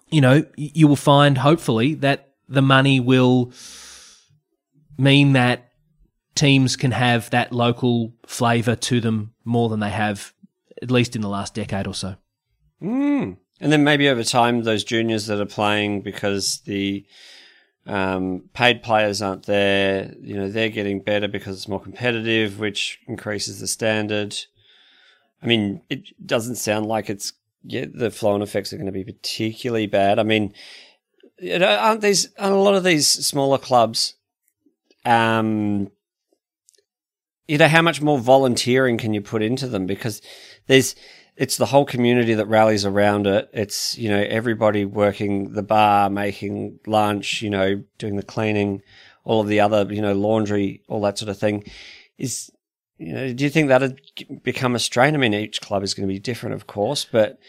you 0.10 0.22
know, 0.22 0.46
you 0.56 0.88
will 0.88 0.96
find 0.96 1.38
hopefully 1.38 1.96
that 1.96 2.30
the 2.48 2.62
money 2.62 3.00
will 3.00 3.52
mean 4.98 5.34
that 5.34 5.72
teams 6.34 6.78
can 6.78 6.92
have 6.92 7.30
that 7.32 7.52
local 7.52 8.14
flavour 8.26 8.76
to 8.76 9.02
them 9.02 9.34
more 9.44 9.68
than 9.68 9.82
they 9.82 9.90
have, 9.90 10.34
at 10.82 10.92
least 10.92 11.16
in 11.16 11.22
the 11.22 11.30
last 11.30 11.54
decade 11.54 11.88
or 11.88 11.94
so. 11.94 12.16
Mm. 12.82 13.38
And 13.60 13.72
then 13.72 13.84
maybe 13.84 14.10
over 14.10 14.24
time, 14.24 14.64
those 14.64 14.84
juniors 14.84 15.28
that 15.28 15.40
are 15.40 15.46
playing 15.46 16.02
because 16.02 16.62
the 16.62 17.06
um, 17.86 18.50
paid 18.54 18.84
players 18.84 19.22
aren't 19.22 19.46
there. 19.46 20.14
You 20.20 20.36
know, 20.36 20.50
they're 20.50 20.70
getting 20.70 21.02
better 21.02 21.28
because 21.28 21.58
it's 21.58 21.68
more 21.68 21.80
competitive, 21.80 22.60
which 22.60 23.00
increases 23.08 23.60
the 23.60 23.68
standard. 23.68 24.36
I 25.44 25.48
mean, 25.48 25.82
it 25.90 26.10
doesn't 26.26 26.56
sound 26.56 26.86
like 26.86 27.10
it's 27.10 27.34
yeah, 27.64 27.86
the 27.94 28.10
flow 28.10 28.34
and 28.34 28.44
effects 28.44 28.74
are 28.74 28.78
going 28.78 28.88
to 28.88 28.92
be 28.92 29.04
particularly 29.04 29.88
bad. 29.88 30.18
I 30.18 30.24
mean, 30.24 30.54
aren't 31.62 32.02
these 32.02 32.30
aren't 32.38 32.56
a 32.56 32.60
lot 32.60 32.76
of 32.76 32.84
these 32.84 33.08
smaller 33.08 33.58
clubs? 33.58 34.16
Um, 35.06 35.92
you 37.48 37.58
know, 37.58 37.68
how 37.68 37.82
much 37.82 38.02
more 38.02 38.18
volunteering 38.18 38.98
can 38.98 39.14
you 39.14 39.22
put 39.22 39.42
into 39.42 39.68
them? 39.68 39.86
Because 39.86 40.22
there's 40.72 40.96
it's 41.36 41.58
the 41.58 41.66
whole 41.66 41.86
community 41.86 42.34
that 42.36 42.46
rallies 42.46 42.86
around 42.86 43.26
it. 43.26 43.50
It's, 43.54 43.98
you 43.98 44.10
know, 44.10 44.22
everybody 44.22 44.86
working 44.86 45.54
the 45.54 45.64
bar, 45.64 46.10
making 46.10 46.80
lunch, 46.86 47.42
you 47.42 47.50
know, 47.50 47.84
doing 47.98 48.16
the 48.16 48.24
cleaning, 48.24 48.82
all 49.24 49.42
of 49.42 49.48
the 49.48 49.60
other, 49.60 49.92
you 49.92 50.02
know, 50.02 50.14
laundry, 50.14 50.84
all 50.88 51.02
that 51.02 51.18
sort 51.18 51.30
of 51.30 51.40
thing. 51.40 51.64
Is, 52.18 52.52
you 52.98 53.14
know, 53.14 53.34
do 53.34 53.44
you 53.44 53.50
think 53.50 53.70
that'd 53.70 54.00
become 54.44 54.76
a 54.76 54.80
strain? 54.80 55.16
I 55.16 55.18
mean, 55.18 55.34
each 55.34 55.62
club 55.62 55.84
is 55.84 55.94
going 55.94 56.08
to 56.08 56.14
be 56.14 56.20
different, 56.20 56.54
of 56.54 56.68
course, 56.68 57.08
but 57.10 57.40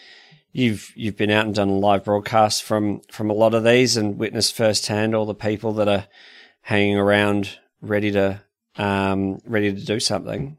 you've, 0.52 0.92
you've 0.94 1.16
been 1.16 1.30
out 1.30 1.46
and 1.46 1.54
done 1.54 1.80
live 1.80 2.04
broadcasts 2.04 2.60
from, 2.60 3.02
from 3.10 3.30
a 3.30 3.34
lot 3.34 3.52
of 3.52 3.64
these 3.64 3.96
and 3.96 4.16
witnessed 4.16 4.56
firsthand 4.56 5.14
all 5.14 5.26
the 5.26 5.34
people 5.34 5.74
that 5.74 5.88
are 5.88 6.06
hanging 6.62 6.96
around 6.96 7.58
ready 7.82 8.10
to, 8.12 8.40
um, 8.76 9.38
ready 9.44 9.74
to 9.74 9.84
do 9.84 10.00
something. 10.00 10.56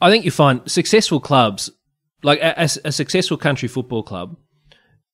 I 0.00 0.10
think 0.10 0.24
you 0.24 0.30
find 0.30 0.68
successful 0.70 1.20
clubs, 1.20 1.70
like 2.22 2.40
a, 2.40 2.68
a, 2.84 2.92
successful 2.92 3.36
country 3.36 3.68
football 3.68 4.02
club, 4.02 4.36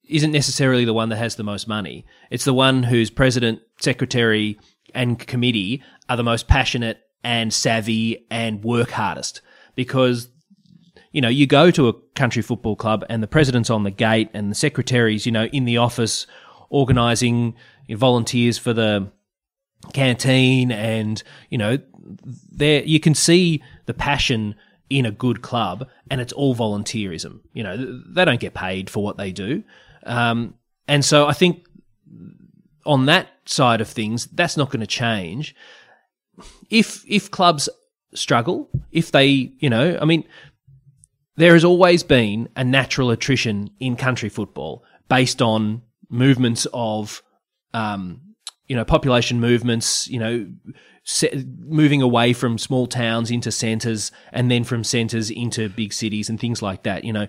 isn't 0.09 0.33
necessarily 0.33 0.85
the 0.85 0.95
one 0.95 1.09
that 1.09 1.17
has 1.17 1.37
the 1.37 1.45
most 1.45 1.67
money. 1.67 2.05
It's 2.31 2.45
the 2.45 2.55
one 2.55 2.83
whose 2.83 3.11
president, 3.11 3.61
secretary, 3.81 4.59
and 4.95 5.19
committee 5.19 5.83
are 6.09 6.17
the 6.17 6.23
most 6.23 6.47
passionate 6.49 7.01
and 7.23 7.53
savvy 7.53 8.27
and 8.31 8.63
work 8.63 8.91
hardest. 8.91 9.41
Because, 9.75 10.29
you 11.13 11.21
know, 11.21 11.29
you 11.29 11.47
go 11.47 11.71
to 11.71 11.89
a 11.89 11.95
country 12.15 12.43
football 12.43 12.77
club 12.77 13.05
and 13.09 13.23
the 13.23 13.27
president's 13.27 13.71
on 13.71 13.85
the 13.85 13.91
gate 13.91 14.31
and 14.35 14.51
the 14.51 14.55
secretary's, 14.55 15.25
you 15.25 15.33
know, 15.33 15.47
in 15.47 15.65
the 15.65 15.79
office 15.79 16.27
organising 16.69 17.55
volunteers 17.89 18.59
for 18.59 18.73
the 18.73 19.11
canteen 19.93 20.71
and, 20.71 21.23
you 21.51 21.59
know, 21.59 21.79
there 22.53 22.83
you 22.85 23.01
can 23.01 23.15
see 23.15 23.63
the 23.87 23.95
passion 23.95 24.55
in 24.91 25.07
a 25.07 25.11
good 25.11 25.43
club, 25.43 25.89
and 26.11 26.21
it's 26.21 26.33
all 26.33 26.55
volunteerism. 26.55 27.41
You 27.53 27.63
know, 27.63 28.03
they 28.07 28.25
don't 28.25 28.41
get 28.41 28.55
paid 28.55 28.91
for 28.91 29.03
what 29.03 29.17
they 29.17 29.33
do, 29.33 29.65
um, 30.05 30.55
and 30.87 31.05
so 31.05 31.27
I 31.27 31.33
think 31.33 31.67
on 32.85 33.07
that 33.07 33.29
side 33.47 33.81
of 33.81 33.89
things, 33.89 34.27
that's 34.27 34.57
not 34.57 34.71
going 34.71 34.81
to 34.81 34.87
change. 34.87 35.55
If 36.71 37.05
if 37.07 37.31
clubs 37.31 37.69
struggle, 38.15 38.69
if 38.93 39.11
they, 39.11 39.53
you 39.59 39.71
know, 39.71 39.99
I 40.01 40.05
mean, 40.05 40.25
there 41.37 41.55
has 41.55 41.65
always 41.65 42.03
been 42.03 42.49
a 42.57 42.65
natural 42.65 43.11
attrition 43.11 43.71
in 43.81 43.97
country 43.97 44.29
football 44.29 44.85
based 45.09 45.43
on 45.43 45.83
movements 46.09 46.67
of, 46.73 47.23
um, 47.73 48.21
you 48.67 48.77
know, 48.77 48.85
population 48.85 49.41
movements, 49.41 50.09
you 50.09 50.19
know, 50.19 50.47
moving 51.59 52.01
away 52.01 52.33
from 52.33 52.59
small 52.59 52.87
towns 52.87 53.31
into 53.31 53.53
centres 53.53 54.11
and 54.33 54.51
then 54.51 54.65
from 54.65 54.83
centres 54.85 55.31
into 55.31 55.69
big 55.69 55.93
cities 55.93 56.29
and 56.29 56.41
things 56.41 56.63
like 56.63 56.83
that. 56.85 57.05
You 57.05 57.13
know, 57.13 57.27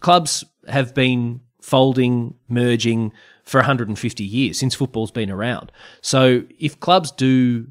clubs 0.00 0.44
have 0.68 0.94
been 0.94 1.40
folding, 1.60 2.34
merging 2.48 3.12
for 3.44 3.58
150 3.58 4.24
years 4.24 4.58
since 4.58 4.74
football's 4.74 5.10
been 5.10 5.30
around. 5.30 5.70
So 6.00 6.44
if 6.58 6.80
clubs 6.80 7.10
do 7.10 7.68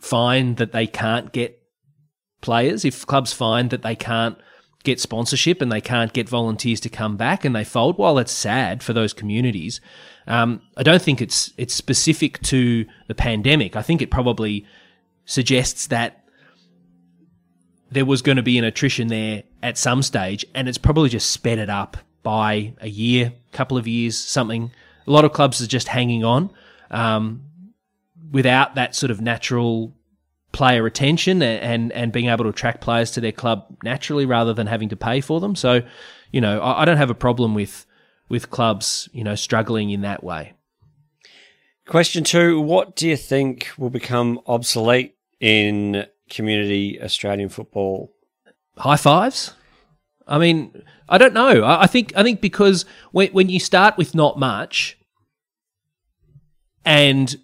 find 0.00 0.56
that 0.56 0.72
they 0.72 0.86
can't 0.86 1.32
get 1.32 1.60
players, 2.40 2.84
if 2.84 3.06
clubs 3.06 3.32
find 3.32 3.70
that 3.70 3.82
they 3.82 3.96
can't 3.96 4.38
get 4.84 5.00
sponsorship 5.00 5.60
and 5.60 5.70
they 5.70 5.80
can't 5.80 6.12
get 6.12 6.28
volunteers 6.28 6.80
to 6.80 6.88
come 6.88 7.16
back 7.16 7.44
and 7.44 7.54
they 7.54 7.64
fold, 7.64 7.98
while 7.98 8.18
it's 8.18 8.32
sad 8.32 8.82
for 8.82 8.92
those 8.92 9.12
communities, 9.12 9.80
um, 10.26 10.62
I 10.76 10.82
don't 10.82 11.02
think 11.02 11.20
it's 11.20 11.52
it's 11.56 11.74
specific 11.74 12.40
to 12.42 12.84
the 13.06 13.14
pandemic. 13.14 13.76
I 13.76 13.82
think 13.82 14.02
it 14.02 14.10
probably 14.10 14.66
suggests 15.24 15.86
that 15.88 16.24
there 17.90 18.04
was 18.04 18.22
going 18.22 18.36
to 18.36 18.42
be 18.42 18.58
an 18.58 18.64
attrition 18.64 19.08
there 19.08 19.44
at 19.62 19.78
some 19.78 20.02
stage, 20.02 20.44
and 20.54 20.68
it's 20.68 20.78
probably 20.78 21.08
just 21.08 21.30
sped 21.30 21.58
it 21.58 21.70
up 21.70 21.96
by 22.22 22.74
a 22.80 22.88
year, 22.88 23.32
couple 23.52 23.78
of 23.78 23.88
years, 23.88 24.18
something. 24.18 24.70
A 25.06 25.10
lot 25.10 25.24
of 25.24 25.32
clubs 25.32 25.62
are 25.62 25.66
just 25.66 25.88
hanging 25.88 26.22
on 26.22 26.50
um, 26.90 27.42
without 28.30 28.74
that 28.74 28.94
sort 28.94 29.10
of 29.10 29.22
natural 29.22 29.94
player 30.52 30.82
retention 30.82 31.42
and, 31.42 31.92
and, 31.92 32.12
being 32.12 32.28
able 32.28 32.44
to 32.44 32.50
attract 32.50 32.80
players 32.80 33.10
to 33.12 33.20
their 33.20 33.32
club 33.32 33.66
naturally 33.82 34.26
rather 34.26 34.54
than 34.54 34.66
having 34.66 34.88
to 34.88 34.96
pay 34.96 35.20
for 35.20 35.40
them. 35.40 35.54
So, 35.54 35.82
you 36.32 36.40
know, 36.40 36.60
I, 36.60 36.82
I 36.82 36.84
don't 36.84 36.96
have 36.96 37.10
a 37.10 37.14
problem 37.14 37.54
with 37.54 37.86
with 38.28 38.50
clubs, 38.50 39.08
you 39.12 39.24
know, 39.24 39.34
struggling 39.34 39.90
in 39.90 40.02
that 40.02 40.22
way. 40.22 40.54
Question 41.86 42.24
two 42.24 42.60
What 42.60 42.96
do 42.96 43.08
you 43.08 43.16
think 43.16 43.68
will 43.78 43.90
become 43.90 44.40
obsolete 44.46 45.16
in 45.40 46.06
community 46.28 47.00
Australian 47.00 47.48
football? 47.48 48.12
High 48.76 48.96
fives? 48.96 49.54
I 50.26 50.38
mean, 50.38 50.82
I 51.08 51.18
don't 51.18 51.32
know. 51.32 51.62
I, 51.62 51.82
I 51.82 51.86
think 51.86 52.12
I 52.16 52.22
think 52.22 52.40
because 52.40 52.84
when 53.12 53.28
when 53.28 53.48
you 53.48 53.60
start 53.60 53.96
with 53.96 54.14
not 54.14 54.38
much 54.38 54.98
and 56.84 57.36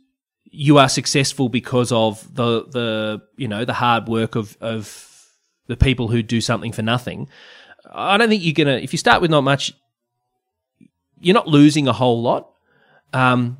you 0.54 0.78
are 0.78 0.88
successful 0.88 1.48
because 1.48 1.90
of 1.90 2.34
the 2.34 2.64
the 2.66 3.22
you 3.36 3.48
know 3.48 3.64
the 3.64 3.72
hard 3.72 4.08
work 4.08 4.36
of 4.36 4.56
of 4.60 5.10
the 5.66 5.76
people 5.76 6.08
who 6.08 6.22
do 6.22 6.40
something 6.40 6.72
for 6.72 6.82
nothing. 6.82 7.28
I 7.92 8.16
don't 8.16 8.28
think 8.28 8.44
you're 8.44 8.52
gonna 8.54 8.78
if 8.78 8.92
you 8.92 8.98
start 8.98 9.20
with 9.20 9.30
not 9.30 9.42
much, 9.42 9.72
you're 11.20 11.34
not 11.34 11.48
losing 11.48 11.88
a 11.88 11.92
whole 11.92 12.22
lot 12.22 12.50
um, 13.12 13.58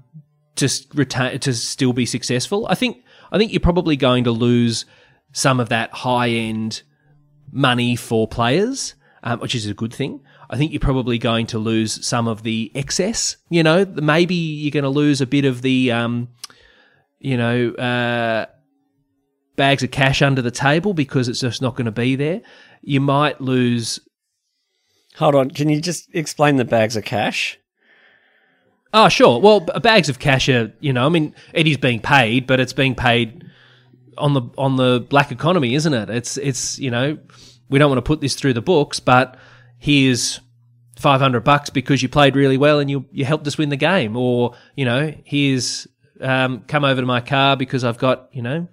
to 0.57 0.69
retain 0.95 1.39
to 1.41 1.53
still 1.53 1.93
be 1.93 2.07
successful. 2.07 2.67
I 2.69 2.75
think 2.75 3.05
I 3.33 3.39
think 3.39 3.53
you're 3.53 3.61
probably 3.61 3.97
going 3.97 4.25
to 4.25 4.31
lose 4.31 4.85
some 5.33 5.59
of 5.59 5.69
that 5.71 5.93
high 5.93 6.29
end 6.29 6.83
money 7.51 7.97
for 7.97 8.29
players, 8.29 8.95
um, 9.23 9.41
which 9.41 9.55
is 9.55 9.67
a 9.67 9.75
good 9.75 9.93
thing. 9.93 10.21
I 10.49 10.57
think 10.57 10.73
you're 10.73 10.81
probably 10.81 11.19
going 11.19 11.47
to 11.49 11.59
lose 11.59 12.07
some 12.07 12.29
of 12.29 12.45
the 12.45 12.71
excess. 12.75 13.37
You 13.49 13.63
know, 13.63 13.85
maybe 13.85 14.35
you're 14.35 14.71
going 14.71 14.85
to 14.85 14.91
lose 14.91 15.21
a 15.21 15.27
bit 15.27 15.45
of 15.45 15.63
the, 15.63 15.91
um, 15.91 16.29
you 17.25 17.39
know, 17.39 17.71
uh, 17.71 18.45
bags 19.57 19.83
of 19.83 19.91
cash 19.91 20.21
under 20.21 20.43
the 20.43 20.51
table 20.51 20.93
because 20.93 21.27
it's 21.27 21.41
just 21.41 21.63
not 21.63 21.75
going 21.75 21.87
to 21.87 21.91
be 21.91 22.17
there. 22.17 22.43
You 22.83 23.01
might 23.01 23.41
lose. 23.41 23.99
Hold 25.17 25.35
on, 25.35 25.51
can 25.51 25.71
you 25.71 25.81
just 25.81 26.15
explain 26.15 26.57
the 26.57 26.67
bags 26.67 26.97
of 26.97 27.05
cash? 27.05 27.59
Oh, 28.93 29.09
sure. 29.09 29.41
Well, 29.41 29.61
bags 29.61 30.11
of 30.11 30.19
cash 30.19 30.51
are, 30.51 30.73
you 30.81 30.93
know, 30.93 31.07
I 31.07 31.09
mean, 31.09 31.35
it 31.55 31.67
is 31.67 31.79
being 31.79 32.01
paid, 32.01 32.47
but 32.47 32.61
it's 32.61 32.75
being 32.75 32.95
paid 32.95 33.43
on 34.19 34.35
the 34.35 34.43
on 34.59 34.77
the 34.77 35.01
black 35.09 35.33
economy, 35.33 35.75
isn't 35.75 35.95
it? 35.95 36.11
It's 36.11 36.37
it's 36.37 36.79
you 36.79 36.91
know, 36.91 37.19
we 37.71 37.79
don't 37.79 37.89
want 37.89 37.99
to 37.99 38.03
put 38.03 38.21
this 38.21 38.35
through 38.35 38.53
the 38.53 38.63
books, 38.63 39.01
but 39.01 39.39
here's 39.79 40.41
500 40.99 41.41
bucks 41.41 41.71
because 41.71 42.03
you 42.03 42.09
played 42.11 42.37
really 42.37 42.59
well 42.59 42.81
and 42.81 42.91
you 42.91 43.07
you 43.13 43.25
helped 43.25 43.47
us 43.47 43.57
win 43.57 43.71
the 43.71 43.77
game 43.77 44.15
or 44.15 44.55
you 44.77 44.85
know 44.85 45.13
here's 45.25 45.89
um, 46.25 46.61
come 46.67 46.85
over 46.85 47.01
to 47.01 47.07
my 47.07 47.21
car 47.21 47.57
because 47.57 47.85
I've 47.85 47.99
got 47.99 48.29
you 48.33 48.43
know 48.43 48.67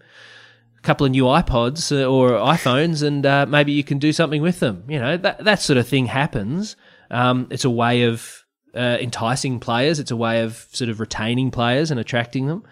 a 0.77 0.81
couple 0.81 1.05
of 1.05 1.11
new 1.11 1.25
iPods 1.25 1.91
uh, 1.91 2.05
or 2.05 2.31
iPhones 2.31 3.03
and 3.05 3.25
uh, 3.25 3.45
maybe 3.45 3.71
you 3.71 3.83
can 3.83 3.99
do 3.99 4.13
something 4.13 4.41
with 4.41 4.59
them. 4.59 4.83
You 4.87 4.99
know 4.99 5.17
that 5.17 5.43
that 5.43 5.61
sort 5.61 5.77
of 5.77 5.87
thing 5.87 6.07
happens. 6.07 6.75
Um, 7.09 7.47
it's 7.51 7.65
a 7.65 7.69
way 7.69 8.03
of 8.03 8.45
uh, 8.75 8.97
enticing 9.01 9.59
players. 9.59 9.99
It's 9.99 10.11
a 10.11 10.15
way 10.15 10.41
of 10.43 10.67
sort 10.71 10.89
of 10.89 10.99
retaining 10.99 11.51
players 11.51 11.91
and 11.91 11.99
attracting 11.99 12.47
them. 12.47 12.63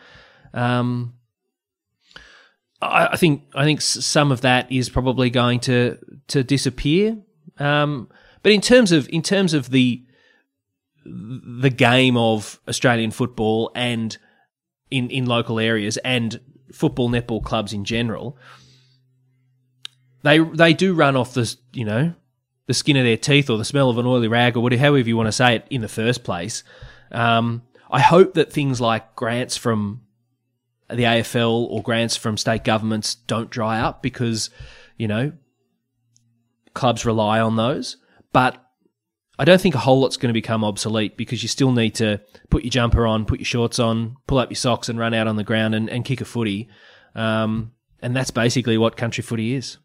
Um, 0.54 1.16
I, 2.82 3.10
I, 3.12 3.16
think 3.18 3.44
I 3.54 3.66
think 3.66 3.82
some 3.82 4.32
of 4.32 4.42
that 4.42 4.72
is 4.72 4.90
probably 4.90 5.30
going 5.30 5.60
to 5.62 5.98
to 6.30 6.44
disappear. 6.44 7.18
Um, 7.58 8.10
but 8.42 8.52
in 8.52 8.62
terms 8.62 8.92
of 8.92 9.10
in 9.10 9.22
terms 9.22 9.54
of 9.54 9.72
the 9.72 10.04
the 11.06 11.70
game 11.70 12.18
of 12.18 12.60
Australian 12.68 13.12
football 13.12 13.72
and 13.76 14.18
in 14.92 15.10
in 15.10 15.26
local 15.26 15.60
areas 15.60 15.98
and 15.98 16.40
football 16.72 17.10
netball 17.10 17.44
clubs 17.44 17.74
in 17.74 17.86
general, 17.86 18.38
they 20.24 20.40
they 20.40 20.74
do 20.74 20.94
run 20.94 21.16
off 21.16 21.34
the 21.34 21.56
you 21.74 21.86
know 21.86 22.14
the 22.68 22.74
skin 22.74 22.98
of 22.98 23.04
their 23.04 23.18
teeth 23.18 23.50
or 23.50 23.58
the 23.58 23.66
smell 23.66 23.90
of 23.90 23.98
an 23.98 24.06
oily 24.06 24.28
rag 24.28 24.56
or 24.56 24.60
whatever, 24.60 24.82
however 24.82 25.08
you 25.08 25.18
want 25.18 25.28
to 25.28 25.32
say 25.32 25.56
it 25.56 25.66
in 25.72 25.82
the 25.82 25.88
first 25.88 26.24
place. 26.24 26.64
Um, 27.12 27.64
I 27.90 28.00
hope 28.00 28.36
that 28.36 28.54
things 28.54 28.80
like 28.80 29.16
grants 29.16 29.58
from 29.58 30.02
the 30.88 31.04
AFL 31.04 31.68
or 31.68 31.82
grants 31.82 32.16
from 32.16 32.38
state 32.38 32.64
governments 32.64 33.16
don't 33.16 33.50
dry 33.50 33.80
up 33.80 34.04
because 34.04 34.52
you 34.98 35.08
know 35.08 35.32
clubs 36.74 37.06
rely 37.06 37.40
on 37.40 37.56
those. 37.56 37.98
But 38.32 38.64
I 39.40 39.46
don't 39.46 39.62
think 39.62 39.74
a 39.74 39.80
whole 39.80 40.02
lot's 40.02 40.18
going 40.18 40.28
to 40.28 40.34
become 40.34 40.66
obsolete 40.66 41.16
because 41.16 41.42
you 41.42 41.48
still 41.48 41.72
need 41.72 41.96
to 41.96 42.20
put 42.50 42.66
your 42.66 42.72
jumper 42.72 43.08
on, 43.08 43.24
put 43.26 43.40
your 43.40 43.46
shorts 43.46 43.80
on, 43.80 44.18
pull 44.28 44.38
up 44.38 44.50
your 44.50 44.58
socks, 44.58 44.90
and 44.90 45.00
run 45.00 45.14
out 45.14 45.28
on 45.28 45.38
the 45.38 45.46
ground 45.46 45.74
and, 45.74 45.90
and 45.90 46.04
kick 46.04 46.20
a 46.20 46.26
footy. 46.26 46.68
Um, 47.16 47.72
and 48.02 48.14
that's 48.14 48.32
basically 48.32 48.78
what 48.78 48.98
country 48.98 49.22
footy 49.22 49.56
is. 49.56 49.78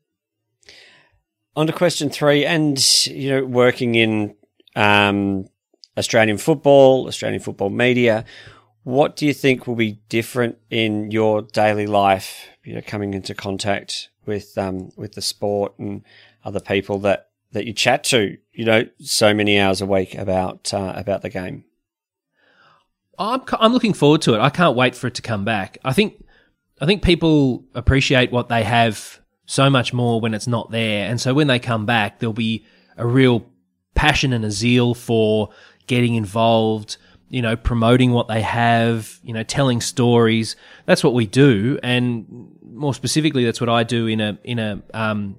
On 1.55 1.69
to 1.69 1.73
question 1.73 2.11
three, 2.11 2.45
and 2.45 3.07
you 3.07 3.31
know, 3.31 3.45
working 3.45 3.95
in 3.95 4.35
um, 4.75 5.47
Australian 5.97 6.39
football, 6.39 7.07
Australian 7.07 7.41
football 7.41 7.71
media, 7.71 8.25
what 8.83 9.15
do 9.15 9.25
you 9.25 9.33
think 9.33 9.69
will 9.69 9.77
be 9.77 10.01
different 10.09 10.59
in 10.69 11.13
your 11.13 11.43
daily 11.43 11.87
life? 11.87 12.49
You 12.65 12.75
know, 12.75 12.83
coming 12.85 13.15
into 13.15 13.37
contact 13.37 14.09
with 14.27 14.59
um, 14.59 14.91
with 14.97 15.13
the 15.13 15.23
sport 15.23 15.79
and 15.79 16.03
other 16.45 16.61
people 16.61 16.99
that 17.01 17.29
that 17.55 17.67
you 17.67 17.73
chat 17.73 18.05
to, 18.05 18.37
you 18.53 18.65
know, 18.65 18.85
so 19.01 19.33
many 19.33 19.59
hours 19.59 19.81
a 19.81 19.87
week 19.87 20.15
about 20.15 20.75
uh, 20.75 20.93
about 20.95 21.23
the 21.23 21.31
game? 21.31 21.65
I'm 23.19 23.43
I'm 23.53 23.73
looking 23.73 23.95
forward 23.95 24.23
to 24.23 24.35
it. 24.35 24.41
I 24.41 24.51
can't 24.51 24.77
wait 24.77 24.95
for 24.95 25.07
it 25.07 25.15
to 25.15 25.23
come 25.23 25.45
back. 25.45 25.79
I 25.85 25.93
think 25.93 26.23
I 26.81 26.87
think 26.87 27.03
people 27.03 27.65
appreciate 27.75 28.31
what 28.31 28.49
they 28.49 28.65
have 28.65 29.21
so 29.47 29.71
much 29.71 29.93
more 29.93 30.21
when 30.21 30.35
it's 30.35 30.47
not 30.47 30.71
there, 30.71 31.09
and 31.09 31.21
so 31.21 31.33
when 31.33 31.47
they 31.47 31.59
come 31.59 31.87
back, 31.87 32.19
there'll 32.19 32.33
be 32.33 32.67
a 32.97 33.07
real 33.07 33.47
passion 33.95 34.33
and 34.33 34.45
a 34.45 34.51
zeal 34.51 34.95
for 34.95 35.51
getting 35.87 36.15
involved. 36.15 36.97
You 37.29 37.43
know, 37.43 37.57
promoting 37.57 38.13
what 38.13 38.29
they 38.29 38.43
have. 38.43 39.19
You 39.23 39.33
know, 39.33 39.43
telling 39.45 39.81
stories. 39.81 40.57
That's 40.87 41.03
what 41.03 41.15
we 41.15 41.27
do, 41.27 41.79
and 41.83 42.51
more 42.63 42.95
specifically, 42.95 43.45
that's 43.45 43.61
what 43.61 43.71
I 43.71 43.85
do 43.85 44.07
in 44.07 44.21
a 44.21 44.39
in 44.43 44.59
a 44.59 44.83
um, 44.93 45.37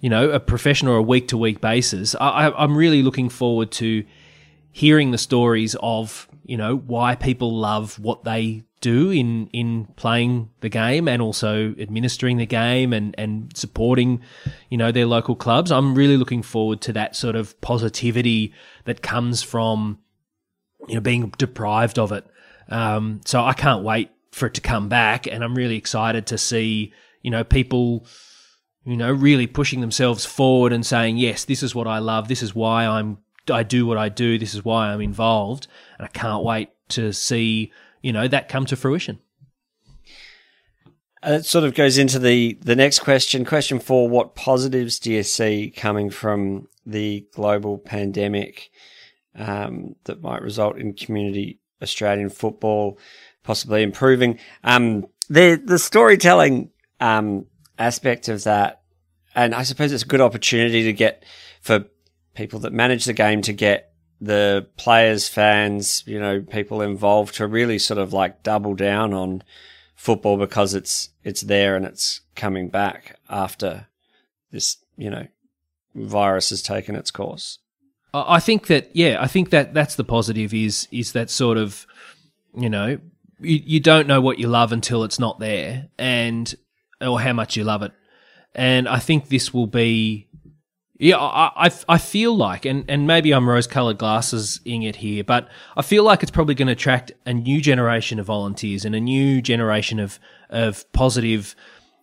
you 0.00 0.10
know, 0.10 0.30
a 0.30 0.40
professional 0.40 0.94
or 0.94 0.98
a 0.98 1.02
week 1.02 1.28
to 1.28 1.38
week 1.38 1.60
basis, 1.60 2.14
I, 2.20 2.50
I'm 2.50 2.76
really 2.76 3.02
looking 3.02 3.28
forward 3.28 3.70
to 3.72 4.04
hearing 4.70 5.10
the 5.10 5.18
stories 5.18 5.74
of, 5.80 6.28
you 6.44 6.56
know, 6.56 6.76
why 6.76 7.14
people 7.14 7.56
love 7.56 7.98
what 7.98 8.24
they 8.24 8.62
do 8.82 9.10
in, 9.10 9.48
in 9.48 9.86
playing 9.96 10.50
the 10.60 10.68
game 10.68 11.08
and 11.08 11.22
also 11.22 11.74
administering 11.78 12.36
the 12.36 12.46
game 12.46 12.92
and, 12.92 13.14
and 13.16 13.56
supporting, 13.56 14.20
you 14.68 14.76
know, 14.76 14.92
their 14.92 15.06
local 15.06 15.34
clubs. 15.34 15.72
I'm 15.72 15.94
really 15.94 16.18
looking 16.18 16.42
forward 16.42 16.82
to 16.82 16.92
that 16.92 17.16
sort 17.16 17.36
of 17.36 17.58
positivity 17.62 18.52
that 18.84 19.00
comes 19.00 19.42
from, 19.42 19.98
you 20.88 20.96
know, 20.96 21.00
being 21.00 21.32
deprived 21.38 21.98
of 21.98 22.12
it. 22.12 22.26
Um, 22.68 23.22
so 23.24 23.42
I 23.42 23.54
can't 23.54 23.82
wait 23.82 24.10
for 24.30 24.46
it 24.46 24.54
to 24.54 24.60
come 24.60 24.90
back 24.90 25.26
and 25.26 25.42
I'm 25.42 25.54
really 25.54 25.78
excited 25.78 26.26
to 26.26 26.36
see, 26.36 26.92
you 27.22 27.30
know, 27.30 27.44
people 27.44 28.06
you 28.86 28.96
know, 28.96 29.10
really 29.10 29.48
pushing 29.48 29.80
themselves 29.80 30.24
forward 30.24 30.72
and 30.72 30.86
saying, 30.86 31.16
yes, 31.16 31.44
this 31.44 31.62
is 31.62 31.74
what 31.74 31.88
I 31.88 31.98
love. 31.98 32.28
This 32.28 32.40
is 32.40 32.54
why 32.54 32.86
I'm, 32.86 33.18
I 33.50 33.64
do 33.64 33.84
what 33.84 33.98
I 33.98 34.08
do. 34.08 34.38
This 34.38 34.54
is 34.54 34.64
why 34.64 34.88
I'm 34.88 35.00
involved. 35.00 35.66
And 35.98 36.06
I 36.06 36.08
can't 36.08 36.44
wait 36.44 36.70
to 36.90 37.12
see, 37.12 37.72
you 38.00 38.12
know, 38.12 38.28
that 38.28 38.48
come 38.48 38.64
to 38.66 38.76
fruition. 38.76 39.18
Uh, 41.20 41.32
it 41.32 41.46
sort 41.46 41.64
of 41.64 41.74
goes 41.74 41.98
into 41.98 42.20
the, 42.20 42.56
the 42.62 42.76
next 42.76 43.00
question. 43.00 43.44
Question 43.44 43.80
four 43.80 44.08
What 44.08 44.36
positives 44.36 45.00
do 45.00 45.10
you 45.10 45.24
see 45.24 45.72
coming 45.76 46.08
from 46.08 46.68
the 46.86 47.26
global 47.34 47.78
pandemic 47.78 48.70
um, 49.34 49.96
that 50.04 50.22
might 50.22 50.42
result 50.42 50.78
in 50.78 50.92
community 50.92 51.58
Australian 51.82 52.30
football 52.30 53.00
possibly 53.42 53.82
improving? 53.82 54.38
Um, 54.62 55.08
the, 55.28 55.60
the 55.62 55.80
storytelling 55.80 56.70
um, 57.00 57.46
aspect 57.78 58.28
of 58.28 58.44
that. 58.44 58.82
And 59.34 59.54
I 59.54 59.62
suppose 59.62 59.92
it's 59.92 60.02
a 60.02 60.06
good 60.06 60.20
opportunity 60.20 60.84
to 60.84 60.92
get 60.92 61.24
for 61.60 61.86
people 62.34 62.60
that 62.60 62.72
manage 62.72 63.04
the 63.04 63.12
game 63.12 63.42
to 63.42 63.52
get 63.52 63.92
the 64.20 64.66
players, 64.76 65.28
fans, 65.28 66.02
you 66.06 66.18
know, 66.18 66.40
people 66.40 66.80
involved 66.80 67.34
to 67.34 67.46
really 67.46 67.78
sort 67.78 67.98
of 67.98 68.12
like 68.12 68.42
double 68.42 68.74
down 68.74 69.12
on 69.12 69.42
football 69.94 70.36
because 70.36 70.74
it's 70.74 71.10
it's 71.24 71.42
there 71.42 71.76
and 71.76 71.84
it's 71.84 72.20
coming 72.34 72.68
back 72.68 73.18
after 73.28 73.88
this, 74.52 74.78
you 74.96 75.10
know, 75.10 75.26
virus 75.94 76.50
has 76.50 76.62
taken 76.62 76.94
its 76.94 77.10
course. 77.10 77.58
I 78.14 78.40
think 78.40 78.68
that 78.68 78.94
yeah, 78.94 79.18
I 79.20 79.26
think 79.26 79.50
that 79.50 79.74
that's 79.74 79.96
the 79.96 80.04
positive 80.04 80.54
is 80.54 80.88
is 80.90 81.12
that 81.12 81.28
sort 81.28 81.58
of 81.58 81.86
you 82.56 82.70
know 82.70 82.98
you, 83.40 83.62
you 83.64 83.80
don't 83.80 84.06
know 84.06 84.20
what 84.20 84.38
you 84.38 84.48
love 84.48 84.72
until 84.72 85.04
it's 85.04 85.18
not 85.18 85.38
there, 85.38 85.88
and 85.98 86.54
or 87.00 87.20
how 87.20 87.32
much 87.32 87.56
you 87.56 87.64
love 87.64 87.82
it. 87.82 87.92
And 88.54 88.88
I 88.88 88.98
think 88.98 89.28
this 89.28 89.52
will 89.52 89.66
be, 89.66 90.28
yeah, 90.98 91.18
I, 91.18 91.66
I, 91.66 91.70
I 91.88 91.98
feel 91.98 92.34
like, 92.34 92.64
and, 92.64 92.84
and 92.88 93.06
maybe 93.06 93.32
I'm 93.32 93.48
rose 93.48 93.66
colored 93.66 93.98
glasses 93.98 94.60
in 94.64 94.82
it 94.82 94.96
here, 94.96 95.24
but 95.24 95.48
I 95.76 95.82
feel 95.82 96.04
like 96.04 96.22
it's 96.22 96.30
probably 96.30 96.54
going 96.54 96.68
to 96.68 96.72
attract 96.72 97.12
a 97.26 97.34
new 97.34 97.60
generation 97.60 98.18
of 98.18 98.26
volunteers 98.26 98.84
and 98.84 98.94
a 98.94 99.00
new 99.00 99.42
generation 99.42 100.00
of, 100.00 100.18
of 100.48 100.90
positive, 100.92 101.54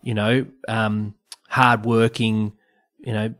you 0.03 0.13
know, 0.13 0.45
um, 0.67 1.15
hardworking, 1.49 2.53
you 2.99 3.13
know, 3.13 3.33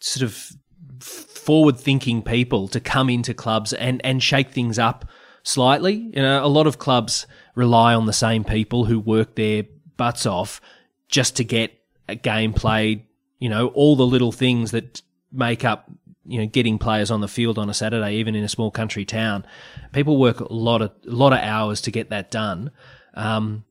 sort 0.00 0.22
of 0.22 0.52
forward 1.00 1.78
thinking 1.78 2.22
people 2.22 2.68
to 2.68 2.80
come 2.80 3.10
into 3.10 3.34
clubs 3.34 3.72
and, 3.74 4.00
and 4.04 4.22
shake 4.22 4.50
things 4.50 4.78
up 4.78 5.04
slightly. 5.42 5.94
You 5.94 6.22
know, 6.22 6.44
a 6.44 6.48
lot 6.48 6.66
of 6.66 6.78
clubs 6.78 7.26
rely 7.54 7.94
on 7.94 8.06
the 8.06 8.12
same 8.12 8.42
people 8.42 8.86
who 8.86 8.98
work 8.98 9.34
their 9.34 9.64
butts 10.02 10.26
off 10.26 10.60
just 11.06 11.36
to 11.36 11.44
get 11.44 11.72
a 12.08 12.16
game 12.16 12.52
played. 12.52 13.06
You 13.38 13.48
know, 13.48 13.68
all 13.68 13.94
the 13.94 14.06
little 14.06 14.32
things 14.32 14.72
that 14.72 15.00
make 15.30 15.64
up 15.64 15.88
you 16.24 16.38
know 16.40 16.46
getting 16.46 16.76
players 16.76 17.08
on 17.12 17.20
the 17.20 17.28
field 17.28 17.56
on 17.56 17.70
a 17.70 17.74
Saturday, 17.74 18.16
even 18.16 18.34
in 18.34 18.42
a 18.42 18.48
small 18.48 18.72
country 18.72 19.04
town. 19.04 19.46
People 19.92 20.18
work 20.18 20.40
a 20.40 20.52
lot 20.52 20.82
of 20.82 20.90
a 21.06 21.10
lot 21.10 21.32
of 21.32 21.38
hours 21.38 21.80
to 21.82 21.92
get 21.92 22.10
that 22.10 22.32
done. 22.32 22.72
Um, 23.14 23.64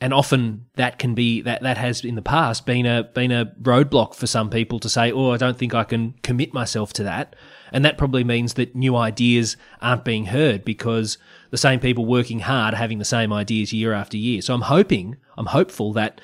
and 0.00 0.12
often 0.12 0.66
that 0.74 0.98
can 0.98 1.14
be 1.14 1.40
that 1.42 1.62
that 1.62 1.78
has 1.78 2.04
in 2.04 2.16
the 2.16 2.22
past 2.22 2.66
been 2.66 2.84
a 2.84 3.04
been 3.04 3.30
a 3.30 3.46
roadblock 3.62 4.16
for 4.16 4.26
some 4.26 4.50
people 4.50 4.80
to 4.80 4.88
say, 4.88 5.12
"Oh, 5.12 5.30
I 5.30 5.36
don't 5.36 5.56
think 5.56 5.72
I 5.72 5.84
can 5.84 6.14
commit 6.24 6.52
myself 6.52 6.92
to 6.94 7.04
that," 7.04 7.36
and 7.76 7.84
that 7.84 7.98
probably 7.98 8.24
means 8.24 8.54
that 8.54 8.74
new 8.74 8.96
ideas 8.96 9.56
aren't 9.82 10.04
being 10.04 10.26
heard 10.26 10.64
because 10.64 11.18
the 11.50 11.58
same 11.58 11.78
people 11.78 12.06
working 12.06 12.40
hard 12.40 12.72
are 12.72 12.78
having 12.78 12.98
the 12.98 13.04
same 13.04 13.32
ideas 13.32 13.72
year 13.72 13.92
after 13.92 14.16
year. 14.16 14.40
So 14.40 14.54
I'm 14.54 14.62
hoping, 14.62 15.16
I'm 15.36 15.46
hopeful 15.46 15.92
that 15.92 16.20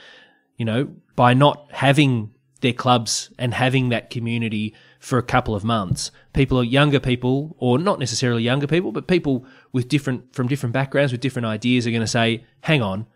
you 0.57 0.65
know 0.65 0.89
by 1.15 1.35
not 1.35 1.69
having 1.73 2.33
their 2.63 2.73
clubs 2.73 3.31
and 3.39 3.53
having 3.53 3.91
that 3.91 4.09
community 4.09 4.75
for 4.99 5.19
a 5.19 5.23
couple 5.23 5.55
of 5.55 5.65
months, 5.65 6.11
people 6.33 6.59
are 6.59 6.65
younger 6.65 7.01
people, 7.01 7.57
or 7.59 7.79
not 7.79 7.99
necessarily 7.99 8.43
younger 8.43 8.67
people, 8.67 8.93
but 8.93 9.07
people 9.07 9.45
with 9.73 9.89
different 9.89 10.35
from 10.35 10.49
different 10.49 10.73
backgrounds 10.73 11.13
with 11.13 11.21
different 11.21 11.47
ideas 11.47 11.87
are 11.87 11.91
going 11.91 12.01
to 12.01 12.07
say, 12.07 12.45
"Hang 12.63 12.81
on." 12.81 13.07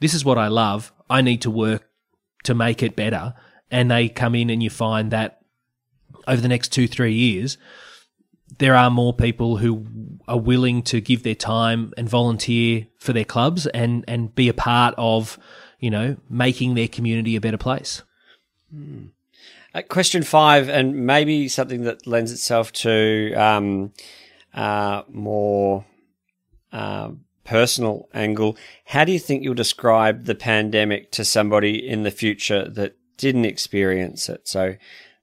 this 0.00 0.14
is 0.14 0.24
what 0.24 0.38
I 0.38 0.48
love. 0.48 0.92
I 1.08 1.22
need 1.22 1.42
to 1.42 1.50
work 1.50 1.88
to 2.44 2.54
make 2.54 2.82
it 2.82 2.96
better. 2.96 3.34
And 3.70 3.90
they 3.90 4.08
come 4.08 4.34
in 4.34 4.50
and 4.50 4.62
you 4.62 4.70
find 4.70 5.10
that 5.10 5.40
over 6.26 6.40
the 6.40 6.48
next 6.48 6.72
two, 6.72 6.88
three 6.88 7.14
years, 7.14 7.58
there 8.58 8.74
are 8.74 8.90
more 8.90 9.12
people 9.12 9.56
who 9.56 9.86
are 10.28 10.38
willing 10.38 10.82
to 10.82 11.00
give 11.00 11.22
their 11.22 11.34
time 11.34 11.92
and 11.96 12.08
volunteer 12.08 12.86
for 12.98 13.12
their 13.12 13.24
clubs 13.24 13.66
and, 13.68 14.04
and 14.06 14.34
be 14.34 14.48
a 14.48 14.54
part 14.54 14.94
of, 14.96 15.38
you 15.80 15.90
know, 15.90 16.16
making 16.30 16.74
their 16.74 16.88
community 16.88 17.36
a 17.36 17.40
better 17.40 17.58
place. 17.58 18.02
Hmm. 18.70 19.06
Uh, 19.74 19.82
question 19.82 20.22
five, 20.22 20.68
and 20.68 21.06
maybe 21.06 21.48
something 21.48 21.82
that 21.82 22.06
lends 22.06 22.32
itself 22.32 22.72
to 22.72 23.34
um, 23.34 23.92
uh, 24.54 25.02
more 25.08 25.84
uh, 26.72 27.10
personal 27.44 28.08
angle, 28.14 28.56
how 28.86 29.04
do 29.04 29.12
you 29.12 29.18
think 29.18 29.42
you'll 29.42 29.54
describe 29.54 30.24
the 30.24 30.34
pandemic 30.34 31.10
to 31.12 31.24
somebody 31.24 31.86
in 31.86 32.04
the 32.04 32.10
future 32.10 32.68
that 32.68 32.96
didn't 33.18 33.44
experience 33.44 34.28
it? 34.28 34.48
So 34.48 34.76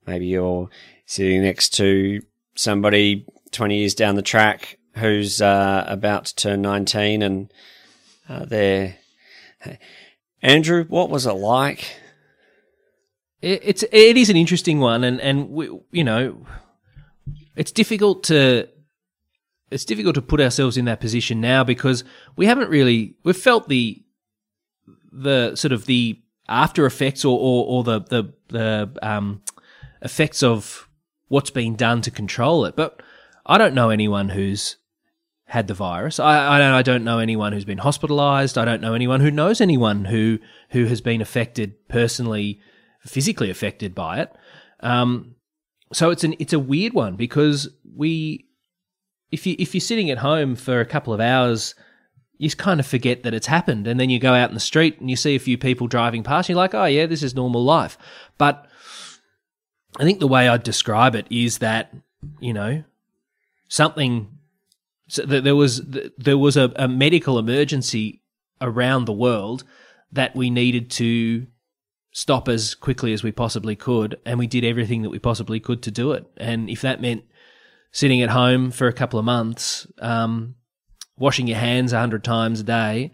maybe 0.06 0.28
you're 0.28 0.70
sitting 1.06 1.42
next 1.42 1.70
to 1.76 2.22
somebody 2.56 3.26
20 3.52 3.78
years 3.78 3.96
down 3.96 4.16
the 4.16 4.22
track 4.22 4.78
who's 4.96 5.42
uh, 5.42 5.86
about 5.88 6.26
to 6.26 6.36
turn 6.36 6.62
19 6.62 7.22
and 7.22 7.54
uh, 8.30 8.46
they're. 8.46 8.96
Andrew, 10.42 10.86
what 10.90 11.10
was 11.10 11.26
it 11.26 11.34
like? 11.34 11.96
it's 13.44 13.84
it 13.92 14.16
is 14.16 14.30
an 14.30 14.38
interesting 14.38 14.80
one, 14.80 15.04
and 15.04 15.20
and 15.20 15.50
we, 15.50 15.70
you 15.92 16.04
know, 16.04 16.46
it's 17.58 17.74
difficult 17.74 18.24
to 18.24 18.70
it's 19.70 19.86
difficult 19.86 20.16
to 20.16 20.22
put 20.22 20.40
ourselves 20.40 20.78
in 20.78 20.86
that 20.86 21.02
position 21.02 21.42
now 21.42 21.64
because 21.64 22.06
we 22.38 22.46
haven't 22.46 22.70
really 22.70 23.16
we've 23.24 23.36
felt 23.36 23.68
the 23.68 24.02
the 25.12 25.56
sort 25.56 25.74
of 25.74 25.86
the 25.88 26.22
after 26.48 26.86
effects 26.86 27.26
or 27.26 27.38
or, 27.38 27.66
or 27.68 27.84
the 27.84 28.00
the 28.00 28.34
the 28.48 28.98
um, 29.02 29.42
effects 30.02 30.42
of 30.42 30.88
what's 31.34 31.50
been 31.50 31.76
done 31.76 32.00
to 32.00 32.12
control 32.12 32.64
it. 32.66 32.76
But 32.76 33.02
I 33.44 33.58
don't 33.58 33.74
know 33.74 33.90
anyone 33.90 34.30
who's 34.30 34.78
had 35.46 35.68
the 35.68 35.74
virus. 35.74 36.20
I, 36.20 36.56
I 36.56 36.60
don't 36.60 36.74
I 36.74 36.84
don't 36.84 37.04
know 37.04 37.18
anyone 37.18 37.54
who's 37.54 37.66
been 37.66 37.80
hospitalized. 37.80 38.56
I 38.56 38.66
don't 38.66 38.82
know 38.82 38.94
anyone 38.94 39.20
who 39.20 39.32
knows 39.32 39.60
anyone 39.60 40.06
who 40.06 40.38
who 40.70 40.86
has 40.86 41.02
been 41.02 41.22
affected 41.22 41.88
personally, 41.90 42.62
physically 43.02 43.50
affected 43.50 43.96
by 43.96 44.22
it. 44.22 44.32
Um, 44.82 45.36
so 45.92 46.12
it's 46.12 46.24
an 46.24 46.36
it's 46.38 46.54
a 46.54 46.60
weird 46.60 46.94
one 46.94 47.16
because 47.16 47.68
we 47.96 48.48
if 49.32 49.48
you 49.48 49.56
if 49.58 49.74
you're 49.74 49.82
sitting 49.82 50.12
at 50.12 50.20
home 50.20 50.56
for 50.56 50.82
a 50.82 50.86
couple 50.86 51.14
of 51.14 51.20
hours, 51.20 51.74
you 52.38 52.52
kind 52.52 52.80
of 52.80 52.86
forget 52.86 53.24
that 53.24 53.34
it's 53.34 53.48
happened, 53.48 53.88
and 53.88 54.00
then 54.00 54.12
you 54.12 54.20
go 54.20 54.36
out 54.36 54.50
in 54.50 54.54
the 54.54 54.60
street 54.60 55.00
and 55.00 55.10
you 55.10 55.16
see 55.16 55.36
a 55.36 55.40
few 55.40 55.58
people 55.58 55.88
driving 55.88 56.22
past. 56.22 56.48
And 56.48 56.54
you're 56.54 56.64
like, 56.64 56.76
oh 56.76 56.86
yeah, 56.86 57.08
this 57.08 57.24
is 57.24 57.34
normal 57.34 57.64
life. 57.64 57.98
But 58.38 58.68
I 59.98 60.04
think 60.04 60.20
the 60.20 60.28
way 60.28 60.48
I'd 60.48 60.64
describe 60.64 61.16
it 61.16 61.28
is 61.30 61.60
that 61.60 61.94
you 62.40 62.54
know 62.54 62.84
something. 63.68 64.30
So 65.08 65.24
there 65.26 65.56
was 65.56 65.82
there 66.18 66.38
was 66.38 66.58
a, 66.58 66.72
a 66.76 66.88
medical 66.88 67.38
emergency 67.38 68.22
around 68.62 69.06
the 69.06 69.14
world 69.14 69.64
that 70.12 70.36
we 70.36 70.50
needed 70.50 70.90
to 70.92 71.48
stop 72.14 72.48
as 72.48 72.76
quickly 72.76 73.12
as 73.14 73.24
we 73.24 73.32
possibly 73.32 73.76
could, 73.76 74.20
and 74.26 74.40
we 74.40 74.48
did 74.48 74.64
everything 74.64 75.02
that 75.02 75.10
we 75.10 75.20
possibly 75.20 75.60
could 75.60 75.82
to 75.84 75.92
do 75.92 76.12
it. 76.12 76.26
And 76.38 76.70
if 76.70 76.82
that 76.82 77.02
meant 77.02 77.26
sitting 77.92 78.22
at 78.22 78.30
home 78.30 78.72
for 78.72 78.88
a 78.88 78.94
couple 78.94 79.20
of 79.20 79.26
months, 79.26 79.88
um, 80.00 80.56
washing 81.18 81.48
your 81.48 81.58
hands 81.58 81.94
a 81.94 82.00
hundred 82.00 82.24
times 82.24 82.60
a 82.60 82.64
day, 82.64 83.14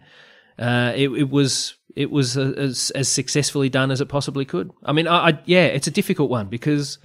uh, 0.57 0.93
it, 0.95 1.09
it, 1.09 1.29
was 1.29 1.75
it 1.95 2.11
was 2.11 2.37
as, 2.37 2.91
as 2.91 3.09
successfully 3.09 3.69
done 3.69 3.91
as 3.91 4.01
it 4.01 4.07
possibly 4.07 4.45
could. 4.45 4.71
I 4.83 4.91
mean, 4.91 5.07
I, 5.07 5.29
I, 5.29 5.39
yeah, 5.45 5.65
it's 5.65 5.87
a 5.87 5.91
difficult 5.91 6.29
one 6.29 6.47
because 6.47 6.99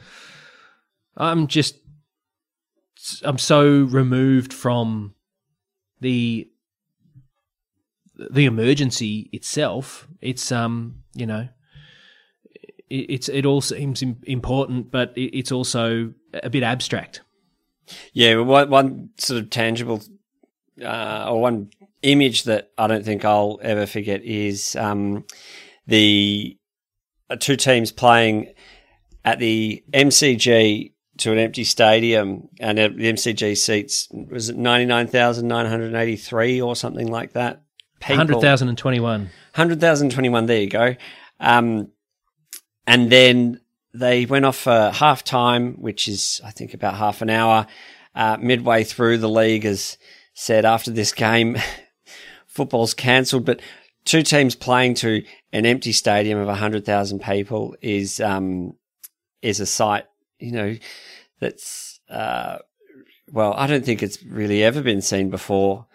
I'm 1.16 1.46
just 1.46 1.76
I'm 3.22 3.38
so 3.38 3.84
removed 3.84 4.52
from 4.52 5.14
the 6.00 6.48
the 8.30 8.44
emergency 8.44 9.28
itself. 9.32 10.06
It's 10.20 10.52
um 10.52 11.02
you 11.14 11.26
know 11.26 11.48
it, 12.90 13.06
it's 13.10 13.28
it 13.28 13.46
all 13.46 13.60
seems 13.60 14.02
important, 14.02 14.90
but 14.90 15.12
it's 15.16 15.52
also 15.52 16.12
a 16.32 16.50
bit 16.50 16.62
abstract. 16.62 17.22
Yeah, 18.12 18.36
one, 18.36 18.70
one 18.70 19.10
sort 19.18 19.42
of 19.42 19.50
tangible 19.50 20.02
uh, 20.82 21.26
or 21.28 21.40
one 21.40 21.70
image 22.04 22.44
that 22.44 22.70
I 22.78 22.86
don't 22.86 23.04
think 23.04 23.24
I'll 23.24 23.58
ever 23.62 23.86
forget 23.86 24.22
is 24.22 24.76
um, 24.76 25.24
the 25.86 26.58
uh, 27.30 27.36
two 27.36 27.56
teams 27.56 27.92
playing 27.92 28.52
at 29.24 29.38
the 29.38 29.82
MCG 29.92 30.92
to 31.18 31.32
an 31.32 31.38
empty 31.38 31.64
stadium, 31.64 32.48
and 32.60 32.78
the 32.78 32.88
MCG 32.88 33.56
seats 33.56 34.08
was 34.10 34.50
it 34.50 34.56
ninety 34.56 34.86
nine 34.86 35.06
thousand 35.06 35.48
nine 35.48 35.66
hundred 35.66 35.94
eighty 35.94 36.16
three 36.16 36.60
or 36.60 36.76
something 36.76 37.08
like 37.08 37.32
that. 37.32 37.62
Hundred 38.02 38.40
thousand 38.40 38.68
and 38.68 38.76
twenty 38.76 39.00
one. 39.00 39.30
Hundred 39.54 39.80
thousand 39.80 40.10
twenty 40.10 40.28
one. 40.28 40.46
There 40.46 40.60
you 40.60 40.68
go. 40.68 40.96
Um, 41.40 41.88
and 42.86 43.10
then 43.10 43.60
they 43.94 44.26
went 44.26 44.44
off 44.44 44.56
for 44.56 44.90
half 44.90 45.24
time, 45.24 45.74
which 45.80 46.08
is, 46.08 46.40
I 46.44 46.50
think, 46.50 46.74
about 46.74 46.96
half 46.96 47.22
an 47.22 47.30
hour. 47.30 47.66
Uh, 48.14 48.36
midway 48.40 48.84
through, 48.84 49.18
the 49.18 49.28
league 49.28 49.64
has 49.64 49.96
said 50.34 50.64
after 50.64 50.90
this 50.90 51.12
game, 51.12 51.56
football's 52.54 52.94
cancelled, 52.94 53.44
but 53.44 53.60
two 54.04 54.22
teams 54.22 54.54
playing 54.54 54.94
to 54.94 55.22
an 55.52 55.66
empty 55.66 55.92
stadium 55.92 56.38
of 56.38 56.46
100,000 56.46 57.20
people 57.20 57.76
is, 57.82 58.20
um, 58.20 58.74
is 59.42 59.60
a 59.60 59.66
sight, 59.66 60.04
you 60.38 60.52
know, 60.52 60.76
that's, 61.40 62.00
uh, 62.08 62.58
well, 63.32 63.54
I 63.56 63.66
don't 63.66 63.84
think 63.84 64.02
it's 64.02 64.22
really 64.22 64.62
ever 64.62 64.82
been 64.82 65.02
seen 65.02 65.30
before, 65.30 65.86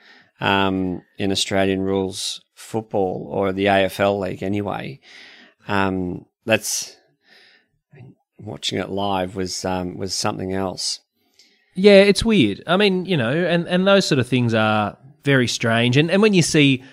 um, 0.42 1.02
in 1.18 1.32
Australian 1.32 1.82
rules 1.82 2.42
football 2.54 3.28
or 3.32 3.52
the 3.54 3.66
AFL 3.66 4.20
league 4.20 4.44
anyway. 4.44 5.00
Um, 5.68 6.26
that's, 6.46 6.98
watching 8.42 8.80
it 8.80 8.90
live 8.90 9.36
was 9.36 9.66
um, 9.66 9.98
was 9.98 10.14
something 10.14 10.54
else. 10.54 11.02
Yeah, 11.76 12.02
it's 12.02 12.26
weird. 12.26 12.64
I 12.68 12.78
mean, 12.78 13.06
you 13.06 13.18
know, 13.18 13.32
and, 13.32 13.68
and 13.68 13.88
those 13.88 14.06
sort 14.06 14.20
of 14.20 14.28
things 14.28 14.54
are 14.54 14.98
very 15.30 15.48
strange. 15.48 15.96
And 15.96 16.10
and 16.10 16.22
when 16.24 16.34
you 16.34 16.42
see, 16.42 16.84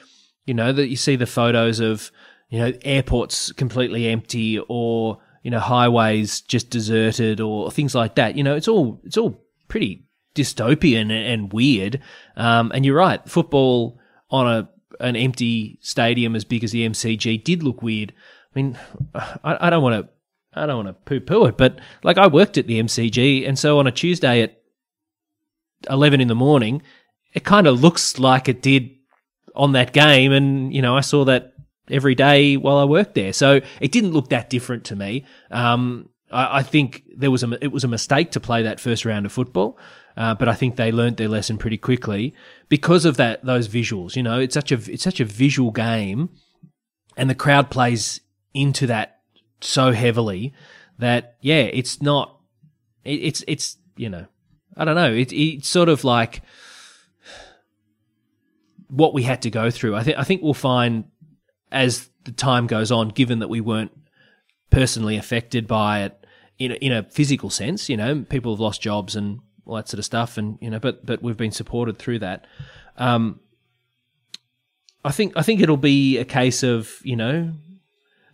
you 0.44 0.52
know, 0.52 0.70
that 0.70 0.88
you 0.88 0.96
see 0.96 1.16
the 1.16 1.26
photos 1.26 1.80
of, 1.80 2.10
you 2.50 2.58
know, 2.58 2.72
airports 2.82 3.50
completely 3.52 4.08
empty 4.08 4.58
or, 4.68 5.18
you 5.42 5.50
know, 5.50 5.58
highways 5.58 6.42
just 6.42 6.68
deserted 6.68 7.40
or 7.40 7.70
things 7.70 7.94
like 7.94 8.16
that, 8.16 8.36
you 8.36 8.44
know, 8.44 8.54
it's 8.54 8.68
all 8.68 9.00
it's 9.04 9.16
all 9.16 9.40
pretty 9.68 10.04
dystopian 10.34 11.02
and, 11.02 11.12
and 11.12 11.52
weird. 11.52 12.02
Um, 12.36 12.70
and 12.74 12.84
you're 12.84 12.96
right, 12.96 13.26
football 13.26 13.98
on 14.28 14.46
a 14.46 14.68
an 15.00 15.16
empty 15.16 15.78
stadium 15.80 16.36
as 16.36 16.44
big 16.44 16.62
as 16.62 16.72
the 16.72 16.86
MCG 16.88 17.42
did 17.42 17.62
look 17.62 17.82
weird. 17.82 18.12
I 18.54 18.58
mean, 18.58 18.78
I, 19.14 19.66
I 19.66 19.70
don't 19.70 19.82
want 19.82 20.06
to 20.06 20.60
I 20.60 20.66
don't 20.66 20.84
want 20.84 20.88
to 20.88 20.94
poo 21.04 21.20
poo 21.20 21.46
it, 21.46 21.56
but 21.56 21.78
like 22.02 22.18
I 22.18 22.26
worked 22.26 22.58
at 22.58 22.66
the 22.66 22.80
MCG, 22.82 23.48
and 23.48 23.58
so 23.58 23.78
on 23.78 23.86
a 23.86 23.92
Tuesday 23.92 24.42
at 24.42 24.60
11 25.88 26.20
in 26.20 26.28
the 26.28 26.34
morning, 26.34 26.82
it 27.36 27.44
kind 27.44 27.66
of 27.66 27.82
looks 27.82 28.18
like 28.18 28.48
it 28.48 28.62
did 28.62 28.90
on 29.54 29.72
that 29.72 29.92
game. 29.92 30.32
And, 30.32 30.74
you 30.74 30.80
know, 30.80 30.96
I 30.96 31.02
saw 31.02 31.26
that 31.26 31.52
every 31.90 32.14
day 32.14 32.56
while 32.56 32.78
I 32.78 32.84
worked 32.84 33.14
there. 33.14 33.34
So 33.34 33.60
it 33.78 33.92
didn't 33.92 34.12
look 34.12 34.30
that 34.30 34.48
different 34.48 34.84
to 34.86 34.96
me. 34.96 35.26
Um, 35.50 36.08
I, 36.32 36.58
I 36.58 36.62
think 36.62 37.04
there 37.14 37.30
was 37.30 37.44
a 37.44 37.62
it 37.62 37.70
was 37.72 37.84
a 37.84 37.88
mistake 37.88 38.30
to 38.32 38.40
play 38.40 38.62
that 38.62 38.80
first 38.80 39.04
round 39.04 39.26
of 39.26 39.32
football. 39.32 39.78
Uh, 40.16 40.34
but 40.34 40.48
I 40.48 40.54
think 40.54 40.76
they 40.76 40.90
learnt 40.90 41.18
their 41.18 41.28
lesson 41.28 41.58
pretty 41.58 41.76
quickly 41.76 42.34
because 42.70 43.04
of 43.04 43.18
that 43.18 43.44
those 43.44 43.68
visuals. 43.68 44.16
You 44.16 44.22
know, 44.22 44.40
it's 44.40 44.54
such 44.54 44.72
a 44.72 44.76
it's 44.90 45.04
such 45.04 45.20
a 45.20 45.24
visual 45.26 45.70
game, 45.70 46.30
and 47.18 47.28
the 47.28 47.34
crowd 47.34 47.70
plays 47.70 48.20
into 48.54 48.86
that 48.86 49.20
so 49.60 49.92
heavily 49.92 50.54
that 50.98 51.36
yeah, 51.42 51.64
it's 51.64 52.00
not. 52.00 52.40
It, 53.04 53.20
it's 53.20 53.44
it's 53.46 53.76
you 53.94 54.08
know, 54.08 54.26
I 54.74 54.86
don't 54.86 54.96
know. 54.96 55.12
It, 55.12 55.34
it's 55.34 55.68
sort 55.68 55.90
of 55.90 56.02
like 56.02 56.40
what 58.88 59.14
we 59.14 59.22
had 59.22 59.42
to 59.42 59.50
go 59.50 59.70
through. 59.70 59.96
I 59.96 60.02
think 60.02 60.18
I 60.18 60.24
think 60.24 60.42
we'll 60.42 60.54
find 60.54 61.04
as 61.72 62.08
the 62.24 62.32
time 62.32 62.66
goes 62.66 62.90
on, 62.90 63.08
given 63.08 63.40
that 63.40 63.48
we 63.48 63.60
weren't 63.60 63.92
personally 64.70 65.16
affected 65.16 65.66
by 65.66 66.02
it 66.02 66.26
in 66.58 66.72
a, 66.72 66.74
in 66.76 66.92
a 66.92 67.02
physical 67.04 67.50
sense. 67.50 67.88
You 67.88 67.96
know, 67.96 68.24
people 68.28 68.52
have 68.52 68.60
lost 68.60 68.80
jobs 68.80 69.16
and 69.16 69.40
all 69.64 69.76
that 69.76 69.88
sort 69.88 69.98
of 69.98 70.04
stuff, 70.04 70.38
and 70.38 70.58
you 70.60 70.70
know, 70.70 70.78
but 70.78 71.04
but 71.04 71.22
we've 71.22 71.36
been 71.36 71.52
supported 71.52 71.98
through 71.98 72.20
that. 72.20 72.46
Um, 72.96 73.40
I 75.04 75.12
think 75.12 75.34
I 75.36 75.42
think 75.42 75.60
it'll 75.60 75.76
be 75.76 76.18
a 76.18 76.24
case 76.24 76.62
of 76.62 76.92
you 77.02 77.16
know, 77.16 77.52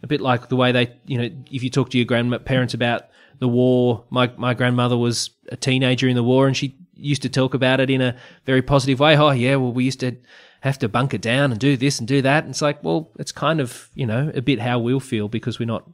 a 0.03 0.07
bit 0.07 0.21
like 0.21 0.49
the 0.49 0.57
way 0.57 0.73
they 0.73 0.95
you 1.07 1.19
know, 1.19 1.31
if 1.51 1.63
you 1.63 1.71
talk 1.71 1.91
to 1.91 1.99
your 1.99 2.07
grandparents 2.07 2.75
about 2.75 3.05
the 3.39 3.49
war, 3.49 4.05
my 4.11 4.31
my 4.37 4.55
grandmother 4.55 4.97
was 4.97 5.31
a 5.51 5.57
teenager 5.57 6.09
in 6.09 6.17
the 6.17 6.23
war, 6.23 6.47
and 6.47 6.57
she 6.57 6.77
used 7.03 7.23
to 7.23 7.29
talk 7.29 7.55
about 7.55 7.81
it 7.81 7.91
in 7.91 8.01
a 8.01 8.17
very 8.45 8.63
positive 8.63 9.01
way. 9.01 9.17
Oh 9.17 9.31
yeah, 9.31 9.57
well 9.57 9.73
we 9.73 9.85
used 9.85 10.01
to 10.01 10.17
have 10.61 10.79
to 10.79 10.89
bunker 10.89 11.19
down 11.19 11.51
and 11.51 11.61
do 11.61 11.77
this 11.77 11.99
and 11.99 12.07
do 12.07 12.23
that. 12.23 12.45
And 12.45 12.51
it's 12.51 12.63
like, 12.63 12.83
well, 12.85 13.11
it's 13.19 13.33
kind 13.33 13.61
of 13.61 13.89
you 13.95 14.07
know 14.07 14.31
a 14.35 14.43
bit 14.43 14.61
how 14.61 14.79
we'll 14.79 15.01
feel 15.01 15.29
because 15.29 15.59
we're 15.59 15.67
not. 15.67 15.89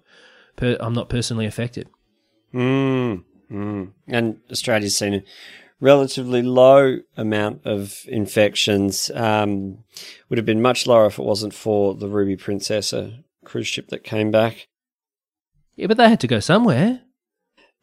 Per, 0.57 0.77
I'm 0.81 0.95
not 0.95 1.09
personally 1.09 1.47
affected. 1.47 1.89
Mm. 2.53 3.25
Mm. 3.51 3.93
And 4.07 4.41
Australia's 4.51 4.97
seen 4.97 5.15
a 5.15 5.23
relatively 5.81 6.43
low 6.43 6.99
amount 7.17 7.63
of 7.65 8.03
infections. 8.09 9.11
Um, 9.15 9.85
would 10.29 10.39
have 10.39 10.47
been 10.47 10.63
much 10.63 10.87
lower 10.87 11.07
if 11.07 11.19
it 11.19 11.25
wasn't 11.25 11.55
for 11.55 11.95
the 11.95 12.09
Ruby 12.09 12.37
Princess, 12.37 12.93
a 12.93 13.25
cruise 13.45 13.67
ship 13.67 13.89
that 13.89 14.05
came 14.05 14.31
back. 14.31 14.69
Yeah, 15.77 15.87
but 15.87 15.97
they 15.97 16.09
had 16.09 16.21
to 16.21 16.27
go 16.27 16.41
somewhere. 16.41 17.03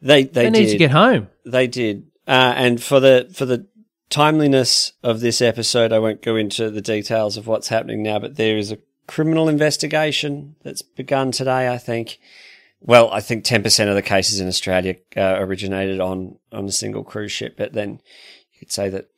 They 0.02 0.24
they, 0.24 0.44
they 0.44 0.50
need 0.50 0.70
to 0.72 0.78
get 0.78 0.92
home. 0.92 1.30
They 1.46 1.68
did, 1.68 2.08
uh, 2.28 2.54
and 2.56 2.82
for 2.82 3.00
the 3.00 3.30
for 3.34 3.46
the 3.46 3.68
timeliness 4.10 4.94
of 5.04 5.20
this 5.20 5.42
episode, 5.42 5.92
I 5.92 6.00
won't 6.00 6.22
go 6.22 6.36
into 6.36 6.70
the 6.70 6.82
details 6.82 7.38
of 7.38 7.48
what's 7.48 7.70
happening 7.70 8.04
now. 8.04 8.20
But 8.20 8.36
there 8.36 8.58
is 8.58 8.72
a 8.72 8.80
criminal 9.08 9.50
investigation 9.50 10.56
that's 10.64 10.82
begun 10.82 11.32
today. 11.32 11.72
I 11.72 11.78
think 11.78 12.20
well, 12.86 13.12
I 13.12 13.20
think 13.20 13.44
10% 13.44 13.90
of 13.90 13.96
the 13.96 14.02
cases 14.04 14.40
in 14.40 14.48
Australia 14.48 14.96
uh, 15.18 15.38
originated 15.40 16.00
on, 16.00 16.38
on 16.52 16.66
a 16.66 16.72
single 16.72 17.04
cruise 17.04 17.32
ship, 17.32 17.56
but 17.58 17.74
then 17.74 18.00
you 18.54 18.60
could 18.60 18.72
say 18.72 18.90
that 18.90 19.10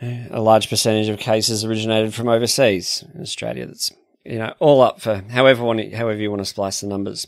uh, 0.00 0.28
a 0.30 0.40
large 0.40 0.70
percentage 0.70 1.10
of 1.10 1.18
cases 1.18 1.64
originated 1.64 2.14
from 2.14 2.28
overseas 2.28 3.04
in 3.14 3.20
Australia. 3.20 3.66
That's, 3.66 3.92
you 4.24 4.38
know, 4.38 4.54
all 4.60 4.80
up 4.80 5.00
for 5.00 5.22
however, 5.30 5.62
to, 5.76 5.90
however 5.94 6.20
you 6.20 6.30
want 6.30 6.40
to 6.40 6.46
splice 6.46 6.80
the 6.80 6.86
numbers. 6.86 7.26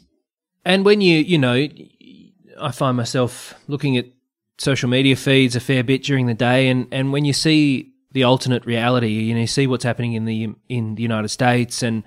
And 0.64 0.86
when 0.86 1.02
you, 1.02 1.18
you 1.18 1.36
know, 1.36 1.68
I 2.58 2.72
find 2.72 2.96
myself 2.96 3.54
looking 3.68 3.98
at 3.98 4.06
social 4.58 4.88
media 4.88 5.16
feeds 5.16 5.56
a 5.56 5.60
fair 5.60 5.84
bit 5.84 6.02
during 6.02 6.26
the 6.26 6.34
day, 6.34 6.68
and, 6.68 6.86
and 6.92 7.12
when 7.12 7.24
you 7.24 7.32
see 7.32 7.92
the 8.12 8.24
alternate 8.24 8.64
reality, 8.64 9.08
you 9.08 9.34
know, 9.34 9.40
you 9.40 9.46
see 9.46 9.66
what's 9.66 9.84
happening 9.84 10.14
in 10.14 10.24
the 10.24 10.48
in 10.68 10.94
the 10.94 11.02
United 11.02 11.28
States, 11.28 11.82
and 11.82 12.02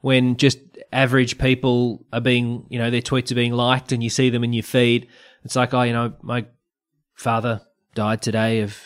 when 0.00 0.36
just 0.36 0.58
average 0.92 1.38
people 1.38 2.04
are 2.12 2.20
being, 2.20 2.66
you 2.68 2.78
know, 2.78 2.90
their 2.90 3.00
tweets 3.00 3.30
are 3.30 3.36
being 3.36 3.52
liked 3.52 3.92
and 3.92 4.02
you 4.02 4.10
see 4.10 4.28
them 4.28 4.44
in 4.44 4.52
your 4.52 4.62
feed. 4.62 5.08
It's 5.44 5.56
like, 5.56 5.72
oh, 5.72 5.82
you 5.82 5.92
know, 5.92 6.14
my 6.22 6.44
father 7.14 7.62
died 7.94 8.20
today 8.20 8.60
of 8.60 8.76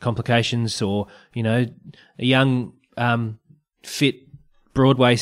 complications, 0.00 0.80
or, 0.82 1.06
you 1.34 1.42
know, 1.42 1.66
a 2.18 2.24
young, 2.24 2.74
um, 2.96 3.38
fit 3.82 4.16
Broadway 4.74 5.16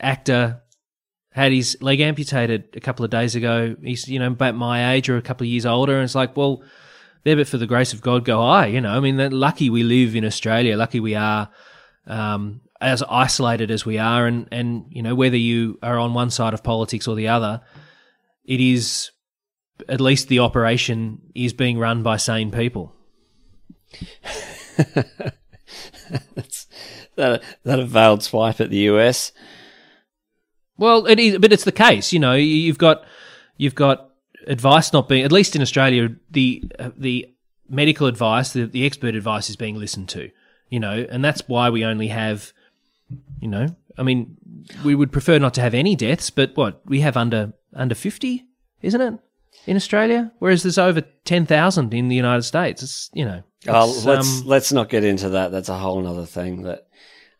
actor 0.00 0.62
had 1.32 1.52
his 1.52 1.76
leg 1.80 2.00
amputated 2.00 2.68
a 2.74 2.80
couple 2.80 3.04
of 3.04 3.10
days 3.10 3.34
ago. 3.34 3.76
He's, 3.82 4.08
you 4.08 4.18
know, 4.18 4.28
about 4.28 4.54
my 4.54 4.94
age 4.94 5.08
or 5.08 5.16
a 5.16 5.22
couple 5.22 5.44
of 5.44 5.48
years 5.48 5.66
older. 5.66 5.94
And 5.94 6.04
it's 6.04 6.14
like, 6.14 6.36
well, 6.36 6.62
there, 7.24 7.36
but 7.36 7.48
for 7.48 7.58
the 7.58 7.66
grace 7.66 7.92
of 7.92 8.00
God 8.00 8.24
go 8.24 8.42
I, 8.42 8.66
you 8.66 8.80
know, 8.80 8.90
I 8.90 9.00
mean, 9.00 9.30
lucky 9.30 9.70
we 9.70 9.82
live 9.82 10.16
in 10.16 10.24
Australia, 10.24 10.76
lucky 10.76 11.00
we 11.00 11.14
are, 11.14 11.50
um, 12.06 12.62
as 12.80 13.02
isolated 13.02 13.70
as 13.70 13.84
we 13.84 13.98
are, 13.98 14.26
and 14.26 14.48
and 14.50 14.86
you 14.88 15.02
know 15.02 15.14
whether 15.14 15.36
you 15.36 15.78
are 15.82 15.98
on 15.98 16.14
one 16.14 16.30
side 16.30 16.54
of 16.54 16.62
politics 16.62 17.06
or 17.06 17.14
the 17.14 17.28
other, 17.28 17.60
it 18.44 18.60
is 18.60 19.10
at 19.88 20.00
least 20.00 20.28
the 20.28 20.38
operation 20.38 21.20
is 21.34 21.52
being 21.52 21.78
run 21.78 22.02
by 22.02 22.16
sane 22.16 22.50
people. 22.50 22.94
That's 26.34 26.66
that 27.16 27.42
that 27.64 27.78
a 27.78 27.84
veiled 27.84 28.22
swipe 28.22 28.60
at 28.60 28.70
the 28.70 28.78
US. 28.78 29.32
Well, 30.80 31.06
it 31.06 31.20
is, 31.20 31.38
but 31.38 31.52
it's 31.52 31.64
the 31.64 31.72
case. 31.72 32.10
You 32.12 32.18
know, 32.18 32.34
you've 32.34 32.78
got 32.78 33.04
you've 33.58 33.74
got 33.74 34.08
advice 34.46 34.92
not 34.92 35.08
being 35.08 35.24
at 35.24 35.30
least 35.30 35.54
in 35.54 35.60
Australia 35.60 36.08
the 36.30 36.64
uh, 36.78 36.90
the 36.96 37.28
medical 37.68 38.06
advice, 38.06 38.54
the, 38.54 38.64
the 38.64 38.86
expert 38.86 39.14
advice 39.14 39.50
is 39.50 39.56
being 39.56 39.76
listened 39.76 40.08
to. 40.08 40.30
You 40.70 40.80
know, 40.80 41.06
and 41.10 41.22
that's 41.22 41.42
why 41.46 41.68
we 41.68 41.84
only 41.84 42.08
have 42.08 42.54
you 43.40 43.48
know, 43.48 43.76
I 43.98 44.02
mean, 44.02 44.36
we 44.82 44.94
would 44.94 45.12
prefer 45.12 45.38
not 45.38 45.54
to 45.54 45.60
have 45.60 45.74
any 45.74 45.94
deaths, 45.96 46.30
but 46.30 46.56
what 46.56 46.80
we 46.86 47.00
have 47.00 47.16
under 47.16 47.52
under 47.74 47.94
fifty, 47.94 48.46
isn't 48.80 49.00
it, 49.00 49.14
in 49.66 49.76
Australia? 49.76 50.32
Whereas 50.38 50.62
there's 50.62 50.78
over 50.78 51.02
ten 51.24 51.44
thousand 51.44 51.92
in 51.92 52.08
the 52.08 52.16
United 52.16 52.42
States. 52.42 52.82
It's 52.82 53.10
you 53.12 53.26
know. 53.26 53.42
Oh, 53.68 54.02
let's 54.06 54.40
um, 54.40 54.46
let's 54.46 54.72
not 54.72 54.88
get 54.88 55.04
into 55.04 55.28
that. 55.30 55.52
That's 55.52 55.68
a 55.68 55.76
whole 55.76 56.06
other 56.06 56.26
thing 56.26 56.62
that. 56.62 56.86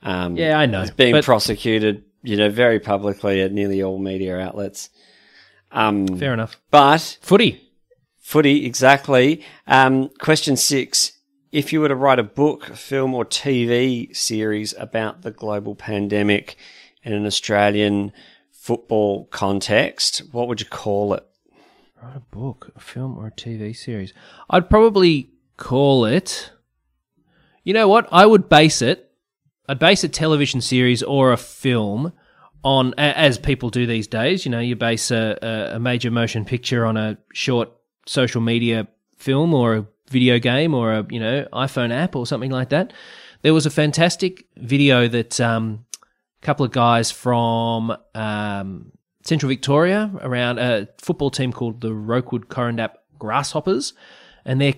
Um, 0.02 0.36
yeah, 0.36 0.58
I 0.58 0.66
know. 0.66 0.82
It's 0.82 0.90
being 0.90 1.12
but, 1.12 1.24
prosecuted, 1.24 2.04
you 2.22 2.36
know, 2.36 2.50
very 2.50 2.80
publicly 2.80 3.40
at 3.40 3.52
nearly 3.52 3.82
all 3.82 3.98
media 3.98 4.38
outlets. 4.38 4.90
Um, 5.72 6.06
fair 6.18 6.34
enough. 6.34 6.60
But 6.70 7.18
footy, 7.20 7.70
footy, 8.18 8.66
exactly. 8.66 9.44
Um, 9.66 10.10
question 10.20 10.56
six: 10.56 11.12
if 11.52 11.72
you 11.72 11.80
were 11.80 11.88
to 11.88 11.94
write 11.94 12.18
a 12.18 12.24
book, 12.24 12.64
film, 12.74 13.14
or 13.14 13.24
TV 13.24 14.14
series 14.14 14.74
about 14.78 15.22
the 15.22 15.30
global 15.30 15.74
pandemic 15.74 16.56
in 17.02 17.12
an 17.12 17.26
Australian 17.26 18.12
football 18.50 19.26
context, 19.26 20.22
what 20.32 20.48
would 20.48 20.60
you 20.60 20.66
call 20.66 21.14
it? 21.14 21.24
Write 22.02 22.16
a 22.16 22.20
book, 22.20 22.72
a 22.76 22.80
film, 22.80 23.18
or 23.18 23.26
a 23.26 23.30
TV 23.30 23.76
series. 23.76 24.12
I'd 24.48 24.70
probably 24.70 25.30
call 25.56 26.04
it. 26.04 26.50
You 27.62 27.74
know 27.74 27.88
what? 27.88 28.08
I 28.10 28.26
would 28.26 28.48
base 28.48 28.80
it. 28.80 29.09
I'd 29.70 29.78
base 29.78 30.02
a 30.02 30.08
television 30.08 30.60
series 30.60 31.00
or 31.00 31.30
a 31.30 31.36
film 31.36 32.12
on, 32.64 32.92
as 32.98 33.38
people 33.38 33.70
do 33.70 33.86
these 33.86 34.08
days. 34.08 34.44
You 34.44 34.50
know, 34.50 34.58
you 34.58 34.74
base 34.74 35.12
a, 35.12 35.70
a 35.74 35.78
major 35.78 36.10
motion 36.10 36.44
picture 36.44 36.84
on 36.84 36.96
a 36.96 37.18
short 37.32 37.70
social 38.04 38.40
media 38.40 38.88
film 39.16 39.54
or 39.54 39.76
a 39.76 39.86
video 40.10 40.40
game 40.40 40.74
or 40.74 40.92
a 40.92 41.06
you 41.08 41.20
know 41.20 41.46
iPhone 41.52 41.92
app 41.92 42.16
or 42.16 42.26
something 42.26 42.50
like 42.50 42.70
that. 42.70 42.92
There 43.42 43.54
was 43.54 43.64
a 43.64 43.70
fantastic 43.70 44.44
video 44.56 45.06
that 45.06 45.40
um, 45.40 45.84
a 46.02 46.44
couple 46.44 46.66
of 46.66 46.72
guys 46.72 47.12
from 47.12 47.96
um, 48.16 48.90
Central 49.22 49.50
Victoria 49.50 50.10
around 50.20 50.58
a 50.58 50.88
football 50.98 51.30
team 51.30 51.52
called 51.52 51.80
the 51.80 51.94
Rokewood 51.94 52.48
Corindhap 52.48 52.94
Grasshoppers, 53.20 53.92
and 54.44 54.60
their 54.60 54.74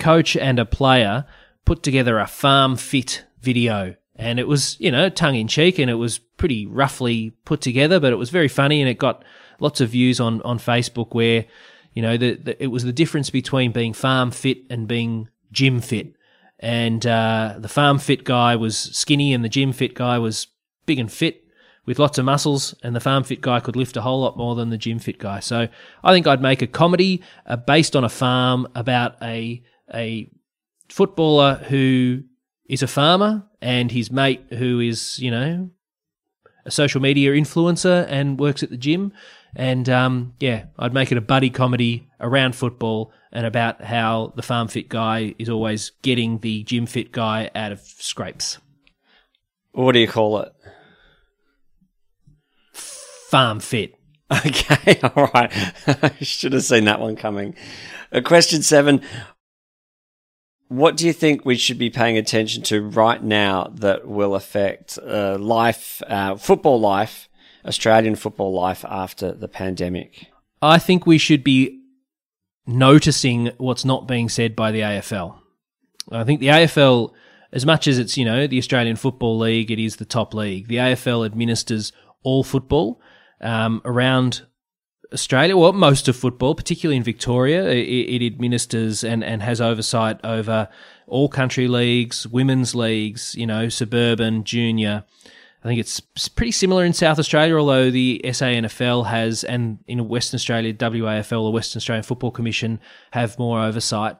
coach 0.00 0.36
and 0.36 0.58
a 0.58 0.64
player 0.64 1.24
put 1.64 1.84
together 1.84 2.18
a 2.18 2.26
farm 2.26 2.74
fit 2.74 3.24
video. 3.40 3.94
And 4.16 4.38
it 4.38 4.46
was, 4.46 4.76
you 4.78 4.92
know, 4.92 5.08
tongue 5.08 5.34
in 5.34 5.48
cheek 5.48 5.78
and 5.78 5.90
it 5.90 5.94
was 5.94 6.18
pretty 6.18 6.66
roughly 6.66 7.30
put 7.44 7.60
together, 7.60 7.98
but 7.98 8.12
it 8.12 8.16
was 8.16 8.30
very 8.30 8.48
funny 8.48 8.80
and 8.80 8.88
it 8.88 8.98
got 8.98 9.24
lots 9.58 9.80
of 9.80 9.90
views 9.90 10.20
on, 10.20 10.40
on 10.42 10.58
Facebook 10.58 11.14
where 11.14 11.46
you 11.94 12.02
know, 12.02 12.16
the, 12.16 12.34
the, 12.34 12.62
it 12.62 12.66
was 12.66 12.84
the 12.84 12.92
difference 12.92 13.30
between 13.30 13.72
being 13.72 13.92
farm 13.92 14.30
fit 14.32 14.58
and 14.68 14.86
being 14.86 15.28
gym 15.52 15.80
fit. 15.80 16.14
And 16.58 17.06
uh, 17.06 17.54
the 17.58 17.68
farm 17.68 17.98
fit 17.98 18.24
guy 18.24 18.56
was 18.56 18.76
skinny, 18.76 19.32
and 19.32 19.44
the 19.44 19.48
gym 19.48 19.72
fit 19.72 19.94
guy 19.94 20.18
was 20.18 20.48
big 20.86 20.98
and 20.98 21.10
fit 21.10 21.44
with 21.86 21.98
lots 21.98 22.18
of 22.18 22.24
muscles. 22.24 22.74
And 22.82 22.96
the 22.96 23.00
farm 23.00 23.22
fit 23.22 23.40
guy 23.40 23.60
could 23.60 23.76
lift 23.76 23.96
a 23.96 24.02
whole 24.02 24.20
lot 24.20 24.36
more 24.36 24.54
than 24.54 24.70
the 24.70 24.78
gym 24.78 24.98
fit 24.98 25.18
guy. 25.18 25.40
So 25.40 25.68
I 26.02 26.12
think 26.12 26.26
I'd 26.26 26.42
make 26.42 26.62
a 26.62 26.66
comedy 26.66 27.22
uh, 27.46 27.56
based 27.56 27.94
on 27.94 28.04
a 28.04 28.08
farm 28.08 28.66
about 28.74 29.16
a 29.22 29.62
a 29.92 30.30
footballer 30.88 31.56
who 31.68 32.22
is 32.66 32.82
a 32.82 32.86
farmer 32.86 33.44
and 33.60 33.92
his 33.92 34.10
mate 34.10 34.44
who 34.50 34.80
is 34.80 35.18
you 35.18 35.30
know 35.30 35.70
a 36.64 36.70
social 36.70 37.00
media 37.00 37.32
influencer 37.32 38.06
and 38.08 38.40
works 38.40 38.62
at 38.62 38.70
the 38.70 38.76
gym 38.76 39.12
and 39.56 39.88
um, 39.88 40.34
yeah, 40.40 40.64
I'd 40.78 40.94
make 40.94 41.12
it 41.12 41.18
a 41.18 41.22
buddy 41.22 41.50
comedy 41.50 42.08
around 42.20 42.56
football 42.56 43.12
and 43.32 43.46
about 43.46 43.82
how 43.82 44.32
the 44.36 44.42
farm 44.42 44.68
fit 44.68 44.88
guy 44.88 45.34
is 45.38 45.48
always 45.48 45.92
getting 46.02 46.38
the 46.38 46.64
gym 46.64 46.86
fit 46.86 47.12
guy 47.12 47.50
out 47.54 47.72
of 47.72 47.80
scrapes. 47.80 48.58
What 49.72 49.92
do 49.92 50.00
you 50.00 50.08
call 50.08 50.40
it? 50.40 50.52
Farm 52.72 53.60
fit. 53.60 53.94
Okay, 54.46 54.98
all 55.14 55.30
right. 55.34 55.52
I 55.86 56.10
should 56.22 56.54
have 56.54 56.64
seen 56.64 56.86
that 56.86 56.98
one 56.98 57.14
coming. 57.14 57.54
Uh, 58.10 58.22
question 58.22 58.62
seven. 58.62 59.02
What 60.68 60.96
do 60.96 61.06
you 61.06 61.12
think 61.12 61.44
we 61.44 61.56
should 61.56 61.78
be 61.78 61.90
paying 61.90 62.16
attention 62.16 62.62
to 62.64 62.82
right 62.82 63.22
now 63.22 63.70
that 63.74 64.06
will 64.06 64.34
affect 64.34 64.98
uh, 64.98 65.36
life, 65.38 66.02
uh, 66.06 66.36
football 66.36 66.80
life, 66.80 67.28
Australian 67.64 68.16
football 68.16 68.52
life 68.52 68.84
after 68.88 69.32
the 69.32 69.48
pandemic? 69.48 70.28
I 70.62 70.78
think 70.78 71.06
we 71.06 71.18
should 71.18 71.44
be 71.44 71.80
noticing 72.66 73.50
what's 73.58 73.84
not 73.84 74.08
being 74.08 74.28
said 74.28 74.56
by 74.56 74.72
the 74.72 74.80
AFL. 74.80 75.38
I 76.10 76.24
think 76.24 76.40
the 76.40 76.48
AFL, 76.48 77.12
as 77.52 77.66
much 77.66 77.86
as 77.86 77.98
it's, 77.98 78.16
you 78.16 78.24
know, 78.24 78.46
the 78.46 78.58
Australian 78.58 78.96
Football 78.96 79.38
League, 79.38 79.70
it 79.70 79.78
is 79.78 79.96
the 79.96 80.04
top 80.04 80.34
league. 80.34 80.68
The 80.68 80.76
AFL 80.76 81.26
administers 81.26 81.92
all 82.22 82.42
football 82.42 83.00
um, 83.40 83.82
around 83.84 84.46
Australia, 85.14 85.56
well, 85.56 85.72
most 85.72 86.08
of 86.08 86.16
football, 86.16 86.54
particularly 86.54 86.96
in 86.96 87.04
Victoria, 87.04 87.68
it, 87.70 87.78
it, 87.78 88.26
administers 88.26 89.04
and, 89.04 89.22
and 89.24 89.42
has 89.42 89.60
oversight 89.60 90.18
over 90.24 90.68
all 91.06 91.28
country 91.28 91.68
leagues, 91.68 92.26
women's 92.26 92.74
leagues, 92.74 93.34
you 93.36 93.46
know, 93.46 93.68
suburban, 93.68 94.44
junior. 94.44 95.04
I 95.62 95.68
think 95.68 95.80
it's 95.80 96.00
pretty 96.28 96.52
similar 96.52 96.84
in 96.84 96.92
South 96.92 97.18
Australia, 97.18 97.56
although 97.56 97.90
the 97.90 98.20
SANFL 98.24 99.06
has, 99.06 99.44
and 99.44 99.78
in 99.86 100.08
Western 100.08 100.36
Australia, 100.36 100.74
WAFL, 100.74 101.46
the 101.46 101.50
Western 101.50 101.78
Australian 101.78 102.02
Football 102.02 102.32
Commission, 102.32 102.80
have 103.12 103.38
more 103.38 103.62
oversight. 103.62 104.16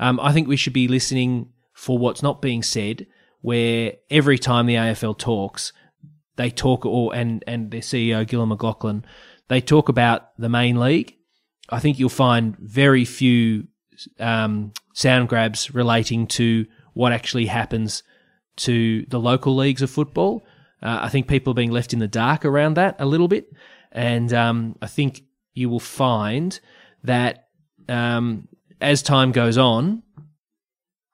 Um, 0.00 0.18
I 0.20 0.32
think 0.32 0.48
we 0.48 0.56
should 0.56 0.72
be 0.72 0.88
listening 0.88 1.50
for 1.74 1.96
what's 1.96 2.22
not 2.22 2.42
being 2.42 2.64
said, 2.64 3.06
where 3.40 3.92
every 4.10 4.38
time 4.38 4.66
the 4.66 4.74
AFL 4.74 5.16
talks, 5.16 5.72
they 6.36 6.50
talk, 6.50 6.84
or 6.86 7.14
and 7.14 7.44
and 7.46 7.70
their 7.70 7.82
CEO 7.82 8.26
Gillon 8.26 8.48
McLachlan, 8.48 9.04
they 9.50 9.60
talk 9.60 9.88
about 9.88 10.30
the 10.38 10.48
main 10.48 10.78
league. 10.78 11.16
I 11.68 11.80
think 11.80 11.98
you'll 11.98 12.08
find 12.08 12.56
very 12.56 13.04
few 13.04 13.66
um, 14.20 14.72
sound 14.94 15.28
grabs 15.28 15.74
relating 15.74 16.28
to 16.28 16.66
what 16.94 17.12
actually 17.12 17.46
happens 17.46 18.04
to 18.58 19.04
the 19.06 19.18
local 19.18 19.56
leagues 19.56 19.82
of 19.82 19.90
football. 19.90 20.46
Uh, 20.80 21.00
I 21.02 21.08
think 21.08 21.26
people 21.26 21.50
are 21.50 21.54
being 21.54 21.72
left 21.72 21.92
in 21.92 21.98
the 21.98 22.06
dark 22.06 22.44
around 22.44 22.74
that 22.74 22.94
a 23.00 23.06
little 23.06 23.26
bit, 23.26 23.52
and 23.90 24.32
um, 24.32 24.76
I 24.80 24.86
think 24.86 25.22
you 25.52 25.68
will 25.68 25.80
find 25.80 26.58
that 27.02 27.48
um, 27.88 28.46
as 28.80 29.02
time 29.02 29.32
goes 29.32 29.58
on, 29.58 30.04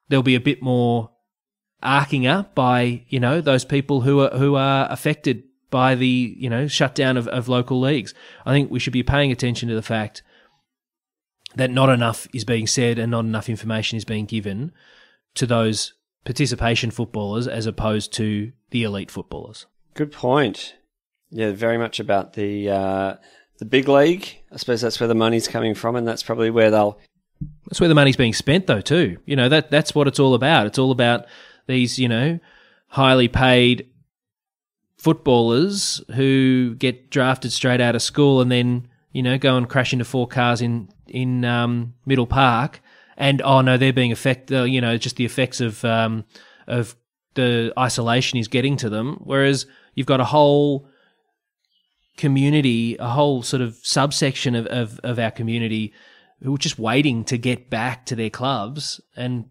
there'll 0.08 0.22
be 0.22 0.34
a 0.34 0.40
bit 0.40 0.62
more 0.62 1.10
arcing 1.82 2.26
up 2.26 2.54
by 2.54 3.02
you 3.08 3.18
know 3.18 3.40
those 3.40 3.64
people 3.64 4.02
who 4.02 4.20
are 4.20 4.36
who 4.36 4.56
are 4.56 4.86
affected 4.90 5.42
by 5.70 5.94
the 5.94 6.36
you 6.38 6.48
know 6.48 6.66
shutdown 6.66 7.16
of, 7.16 7.28
of 7.28 7.48
local 7.48 7.80
leagues. 7.80 8.14
I 8.44 8.52
think 8.52 8.70
we 8.70 8.78
should 8.78 8.92
be 8.92 9.02
paying 9.02 9.32
attention 9.32 9.68
to 9.68 9.74
the 9.74 9.82
fact 9.82 10.22
that 11.54 11.70
not 11.70 11.88
enough 11.88 12.28
is 12.34 12.44
being 12.44 12.66
said 12.66 12.98
and 12.98 13.10
not 13.10 13.24
enough 13.24 13.48
information 13.48 13.96
is 13.96 14.04
being 14.04 14.26
given 14.26 14.72
to 15.34 15.46
those 15.46 15.94
participation 16.24 16.90
footballers 16.90 17.48
as 17.48 17.66
opposed 17.66 18.12
to 18.12 18.52
the 18.70 18.82
elite 18.82 19.10
footballers. 19.10 19.66
Good 19.94 20.12
point. 20.12 20.74
Yeah, 21.30 21.52
very 21.52 21.78
much 21.78 21.98
about 21.98 22.34
the 22.34 22.70
uh, 22.70 23.16
the 23.58 23.64
big 23.64 23.88
league. 23.88 24.28
I 24.52 24.56
suppose 24.56 24.80
that's 24.80 25.00
where 25.00 25.08
the 25.08 25.14
money's 25.14 25.48
coming 25.48 25.74
from, 25.74 25.96
and 25.96 26.06
that's 26.06 26.22
probably 26.22 26.50
where 26.50 26.70
they'll. 26.70 26.98
That's 27.66 27.80
where 27.80 27.88
the 27.88 27.94
money's 27.94 28.16
being 28.16 28.32
spent, 28.32 28.66
though. 28.66 28.80
Too, 28.80 29.18
you 29.24 29.36
know 29.36 29.48
that 29.48 29.70
that's 29.70 29.94
what 29.94 30.08
it's 30.08 30.20
all 30.20 30.34
about. 30.34 30.66
It's 30.66 30.78
all 30.78 30.90
about 30.90 31.26
these, 31.66 31.98
you 31.98 32.08
know, 32.08 32.38
highly 32.88 33.28
paid 33.28 33.88
footballers 35.06 36.02
who 36.16 36.74
get 36.74 37.10
drafted 37.10 37.52
straight 37.52 37.80
out 37.80 37.94
of 37.94 38.02
school 38.02 38.40
and 38.40 38.50
then 38.50 38.88
you 39.12 39.22
know 39.22 39.38
go 39.38 39.56
and 39.56 39.68
crash 39.68 39.92
into 39.92 40.04
four 40.04 40.26
cars 40.26 40.60
in 40.60 40.88
in 41.06 41.44
um, 41.44 41.94
Middle 42.04 42.26
Park 42.26 42.80
and 43.16 43.40
oh 43.42 43.60
no, 43.60 43.76
they're 43.76 43.92
being 43.92 44.12
affected. 44.12 44.58
Uh, 44.58 44.64
you 44.64 44.80
know, 44.80 44.96
just 44.98 45.16
the 45.16 45.24
effects 45.24 45.60
of 45.60 45.84
um, 45.84 46.24
of 46.66 46.96
the 47.34 47.72
isolation 47.78 48.38
is 48.38 48.48
getting 48.48 48.76
to 48.78 48.90
them. 48.90 49.20
Whereas 49.24 49.66
you've 49.94 50.06
got 50.06 50.20
a 50.20 50.24
whole 50.24 50.88
community, 52.16 52.96
a 52.98 53.08
whole 53.08 53.42
sort 53.42 53.62
of 53.62 53.78
subsection 53.82 54.54
of, 54.54 54.66
of, 54.66 54.98
of 55.04 55.18
our 55.18 55.30
community 55.30 55.92
who 56.42 56.54
are 56.54 56.58
just 56.58 56.78
waiting 56.78 57.24
to 57.24 57.38
get 57.38 57.70
back 57.70 58.06
to 58.06 58.16
their 58.16 58.30
clubs 58.30 59.00
and 59.16 59.46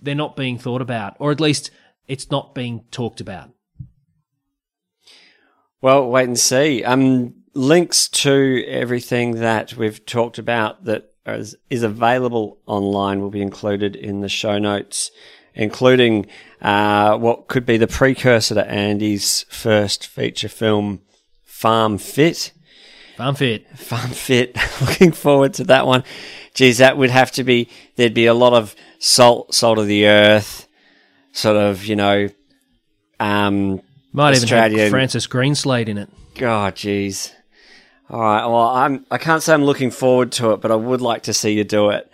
they're 0.00 0.14
not 0.14 0.36
being 0.36 0.58
thought 0.58 0.82
about, 0.82 1.16
or 1.18 1.30
at 1.30 1.40
least 1.40 1.70
it's 2.08 2.30
not 2.30 2.54
being 2.54 2.84
talked 2.90 3.20
about. 3.20 3.50
Well, 5.82 6.08
wait 6.08 6.26
and 6.26 6.38
see. 6.38 6.82
Um, 6.84 7.34
links 7.54 8.08
to 8.08 8.64
everything 8.66 9.36
that 9.36 9.76
we've 9.76 10.04
talked 10.06 10.38
about 10.38 10.84
that 10.84 11.12
is, 11.26 11.56
is 11.70 11.82
available 11.82 12.58
online 12.66 13.20
will 13.20 13.30
be 13.30 13.42
included 13.42 13.96
in 13.96 14.20
the 14.20 14.28
show 14.28 14.58
notes, 14.58 15.10
including 15.54 16.26
uh, 16.62 17.16
what 17.18 17.48
could 17.48 17.66
be 17.66 17.76
the 17.76 17.86
precursor 17.86 18.54
to 18.54 18.70
Andy's 18.70 19.44
first 19.48 20.06
feature 20.06 20.48
film, 20.48 21.02
Farm 21.44 21.98
Fit. 21.98 22.52
Farm 23.16 23.34
Fit. 23.34 23.66
Farm 23.76 24.10
Fit. 24.10 24.56
Looking 24.80 25.12
forward 25.12 25.54
to 25.54 25.64
that 25.64 25.86
one. 25.86 26.04
Geez, 26.54 26.78
that 26.78 26.96
would 26.96 27.10
have 27.10 27.30
to 27.32 27.44
be, 27.44 27.68
there'd 27.96 28.14
be 28.14 28.26
a 28.26 28.34
lot 28.34 28.52
of 28.54 28.74
salt, 28.98 29.54
salt 29.54 29.78
of 29.78 29.86
the 29.86 30.06
earth, 30.06 30.68
sort 31.32 31.56
of, 31.56 31.84
you 31.84 31.96
know, 31.96 32.28
um, 33.20 33.82
might 34.16 34.34
Australian. 34.34 34.72
even 34.72 34.84
have 34.84 34.90
Francis 34.90 35.26
Greenslade 35.26 35.88
in 35.88 35.98
it. 35.98 36.08
God, 36.34 36.74
jeez. 36.74 37.32
All 38.08 38.20
right. 38.20 38.46
Well, 38.46 38.68
I'm. 38.68 39.04
I 39.10 39.18
can't 39.18 39.42
say 39.42 39.52
I'm 39.52 39.64
looking 39.64 39.90
forward 39.90 40.32
to 40.32 40.52
it, 40.52 40.60
but 40.60 40.70
I 40.70 40.76
would 40.76 41.00
like 41.00 41.24
to 41.24 41.34
see 41.34 41.52
you 41.52 41.64
do 41.64 41.90
it. 41.90 42.10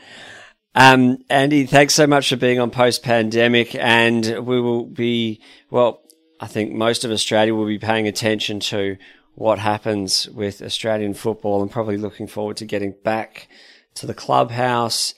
Um, 0.74 1.18
Andy, 1.28 1.66
thanks 1.66 1.94
so 1.94 2.06
much 2.06 2.28
for 2.30 2.36
being 2.36 2.58
on 2.58 2.70
post 2.70 3.02
pandemic, 3.02 3.74
and 3.74 4.24
we 4.46 4.60
will 4.60 4.84
be. 4.86 5.40
Well, 5.70 6.02
I 6.40 6.46
think 6.46 6.72
most 6.72 7.04
of 7.04 7.10
Australia 7.10 7.54
will 7.54 7.66
be 7.66 7.78
paying 7.78 8.08
attention 8.08 8.60
to 8.60 8.96
what 9.34 9.58
happens 9.58 10.28
with 10.28 10.62
Australian 10.62 11.14
football, 11.14 11.62
and 11.62 11.70
probably 11.70 11.98
looking 11.98 12.26
forward 12.26 12.56
to 12.58 12.64
getting 12.64 12.94
back 13.04 13.48
to 13.94 14.06
the 14.06 14.14
clubhouse 14.14 15.14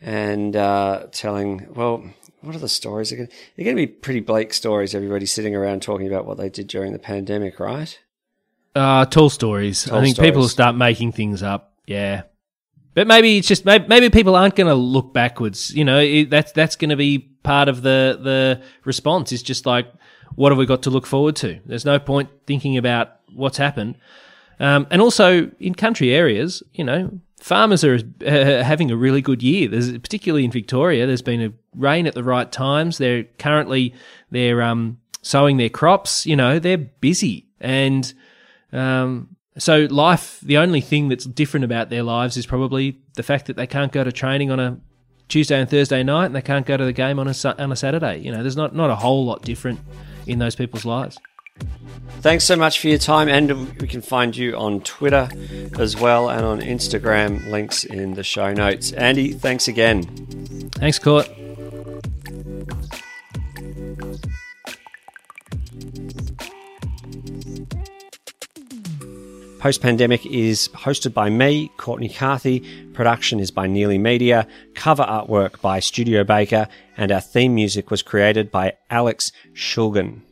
and 0.00 0.54
uh, 0.54 1.06
telling. 1.12 1.66
Well, 1.74 2.04
what 2.42 2.54
are 2.54 2.58
the 2.58 2.68
stories? 2.68 3.10
They're 3.10 3.18
going 3.18 3.28
to 3.56 3.74
be 3.74 3.86
pretty 3.86 4.20
bleak 4.20 4.52
stories. 4.54 4.94
Everybody 4.94 5.26
sitting 5.26 5.54
around 5.54 5.82
talking 5.82 6.06
about 6.06 6.26
what 6.26 6.38
they 6.38 6.48
did 6.48 6.68
during 6.68 6.92
the 6.92 6.98
pandemic, 6.98 7.60
right? 7.60 7.98
Uh, 8.74 9.04
tall 9.04 9.30
stories. 9.30 9.84
Tall 9.84 9.98
I 9.98 10.02
think 10.02 10.16
stories. 10.16 10.30
people 10.30 10.48
start 10.48 10.76
making 10.76 11.12
things 11.12 11.42
up. 11.42 11.74
Yeah. 11.86 12.22
But 12.94 13.06
maybe 13.06 13.38
it's 13.38 13.48
just 13.48 13.64
maybe, 13.64 13.86
maybe 13.88 14.10
people 14.10 14.34
aren't 14.36 14.56
going 14.56 14.66
to 14.66 14.74
look 14.74 15.12
backwards. 15.12 15.74
You 15.74 15.84
know, 15.84 15.98
it, 15.98 16.30
that's 16.30 16.52
that's 16.52 16.76
going 16.76 16.90
to 16.90 16.96
be 16.96 17.18
part 17.18 17.68
of 17.68 17.82
the 17.82 18.18
the 18.20 18.62
response. 18.84 19.32
Is 19.32 19.42
just 19.42 19.66
like, 19.66 19.86
what 20.34 20.50
have 20.50 20.58
we 20.58 20.66
got 20.66 20.82
to 20.82 20.90
look 20.90 21.06
forward 21.06 21.36
to? 21.36 21.60
There's 21.66 21.84
no 21.84 21.98
point 21.98 22.30
thinking 22.46 22.76
about 22.76 23.16
what's 23.32 23.58
happened. 23.58 23.96
Um, 24.58 24.86
and 24.90 25.00
also 25.00 25.50
in 25.58 25.74
country 25.74 26.12
areas, 26.12 26.62
you 26.74 26.84
know, 26.84 27.20
farmers 27.40 27.82
are 27.84 27.96
uh, 27.96 28.62
having 28.62 28.90
a 28.90 28.96
really 28.96 29.20
good 29.20 29.42
year. 29.42 29.68
There's 29.68 29.92
particularly 29.98 30.44
in 30.44 30.50
Victoria. 30.50 31.06
There's 31.06 31.22
been 31.22 31.42
a 31.42 31.52
rain 31.74 32.06
at 32.06 32.14
the 32.14 32.24
right 32.24 32.50
times. 32.50 32.98
They're 32.98 33.24
currently 33.38 33.94
they're 34.30 34.62
um, 34.62 34.98
sowing 35.22 35.56
their 35.56 35.68
crops. 35.68 36.26
You 36.26 36.36
know, 36.36 36.58
they're 36.58 36.78
busy 36.78 37.46
and 37.60 38.12
um, 38.72 39.36
so 39.58 39.86
life, 39.90 40.40
the 40.40 40.58
only 40.58 40.80
thing 40.80 41.08
that's 41.08 41.24
different 41.24 41.64
about 41.64 41.90
their 41.90 42.02
lives 42.02 42.36
is 42.36 42.46
probably 42.46 42.98
the 43.14 43.22
fact 43.22 43.46
that 43.46 43.56
they 43.56 43.66
can't 43.66 43.92
go 43.92 44.04
to 44.04 44.12
training 44.12 44.50
on 44.50 44.60
a 44.60 44.80
Tuesday 45.28 45.60
and 45.60 45.68
Thursday 45.68 46.02
night, 46.02 46.26
and 46.26 46.34
they 46.34 46.42
can't 46.42 46.66
go 46.66 46.76
to 46.76 46.84
the 46.84 46.92
game 46.92 47.18
on 47.18 47.28
a 47.28 47.34
on 47.58 47.72
a 47.72 47.76
Saturday. 47.76 48.18
You 48.18 48.32
know, 48.32 48.42
there's 48.42 48.56
not 48.56 48.74
not 48.74 48.90
a 48.90 48.96
whole 48.96 49.24
lot 49.24 49.42
different 49.42 49.80
in 50.26 50.38
those 50.38 50.56
people's 50.56 50.84
lives. 50.84 51.18
Thanks 52.20 52.44
so 52.44 52.54
much 52.54 52.80
for 52.80 52.88
your 52.88 52.98
time, 52.98 53.28
and 53.28 53.80
we 53.80 53.88
can 53.88 54.02
find 54.02 54.36
you 54.36 54.54
on 54.54 54.82
Twitter 54.82 55.28
as 55.78 55.96
well 55.96 56.28
and 56.28 56.44
on 56.44 56.60
Instagram. 56.60 57.50
Links 57.50 57.84
in 57.84 58.12
the 58.12 58.22
show 58.22 58.52
notes. 58.52 58.92
Andy, 58.92 59.32
thanks 59.32 59.68
again. 59.68 60.02
Thanks, 60.72 60.98
Court. 60.98 61.26
Post 69.60 69.82
Pandemic 69.82 70.24
is 70.24 70.68
hosted 70.74 71.12
by 71.12 71.28
me, 71.28 71.70
Courtney 71.76 72.08
Carthy. 72.08 72.60
Production 72.94 73.40
is 73.40 73.50
by 73.50 73.66
Neely 73.66 73.98
Media. 73.98 74.46
Cover 74.74 75.04
artwork 75.04 75.60
by 75.60 75.80
Studio 75.80 76.24
Baker. 76.24 76.66
And 76.96 77.12
our 77.12 77.20
theme 77.20 77.54
music 77.54 77.90
was 77.90 78.02
created 78.02 78.50
by 78.50 78.74
Alex 78.90 79.32
Shulgin. 79.54 80.22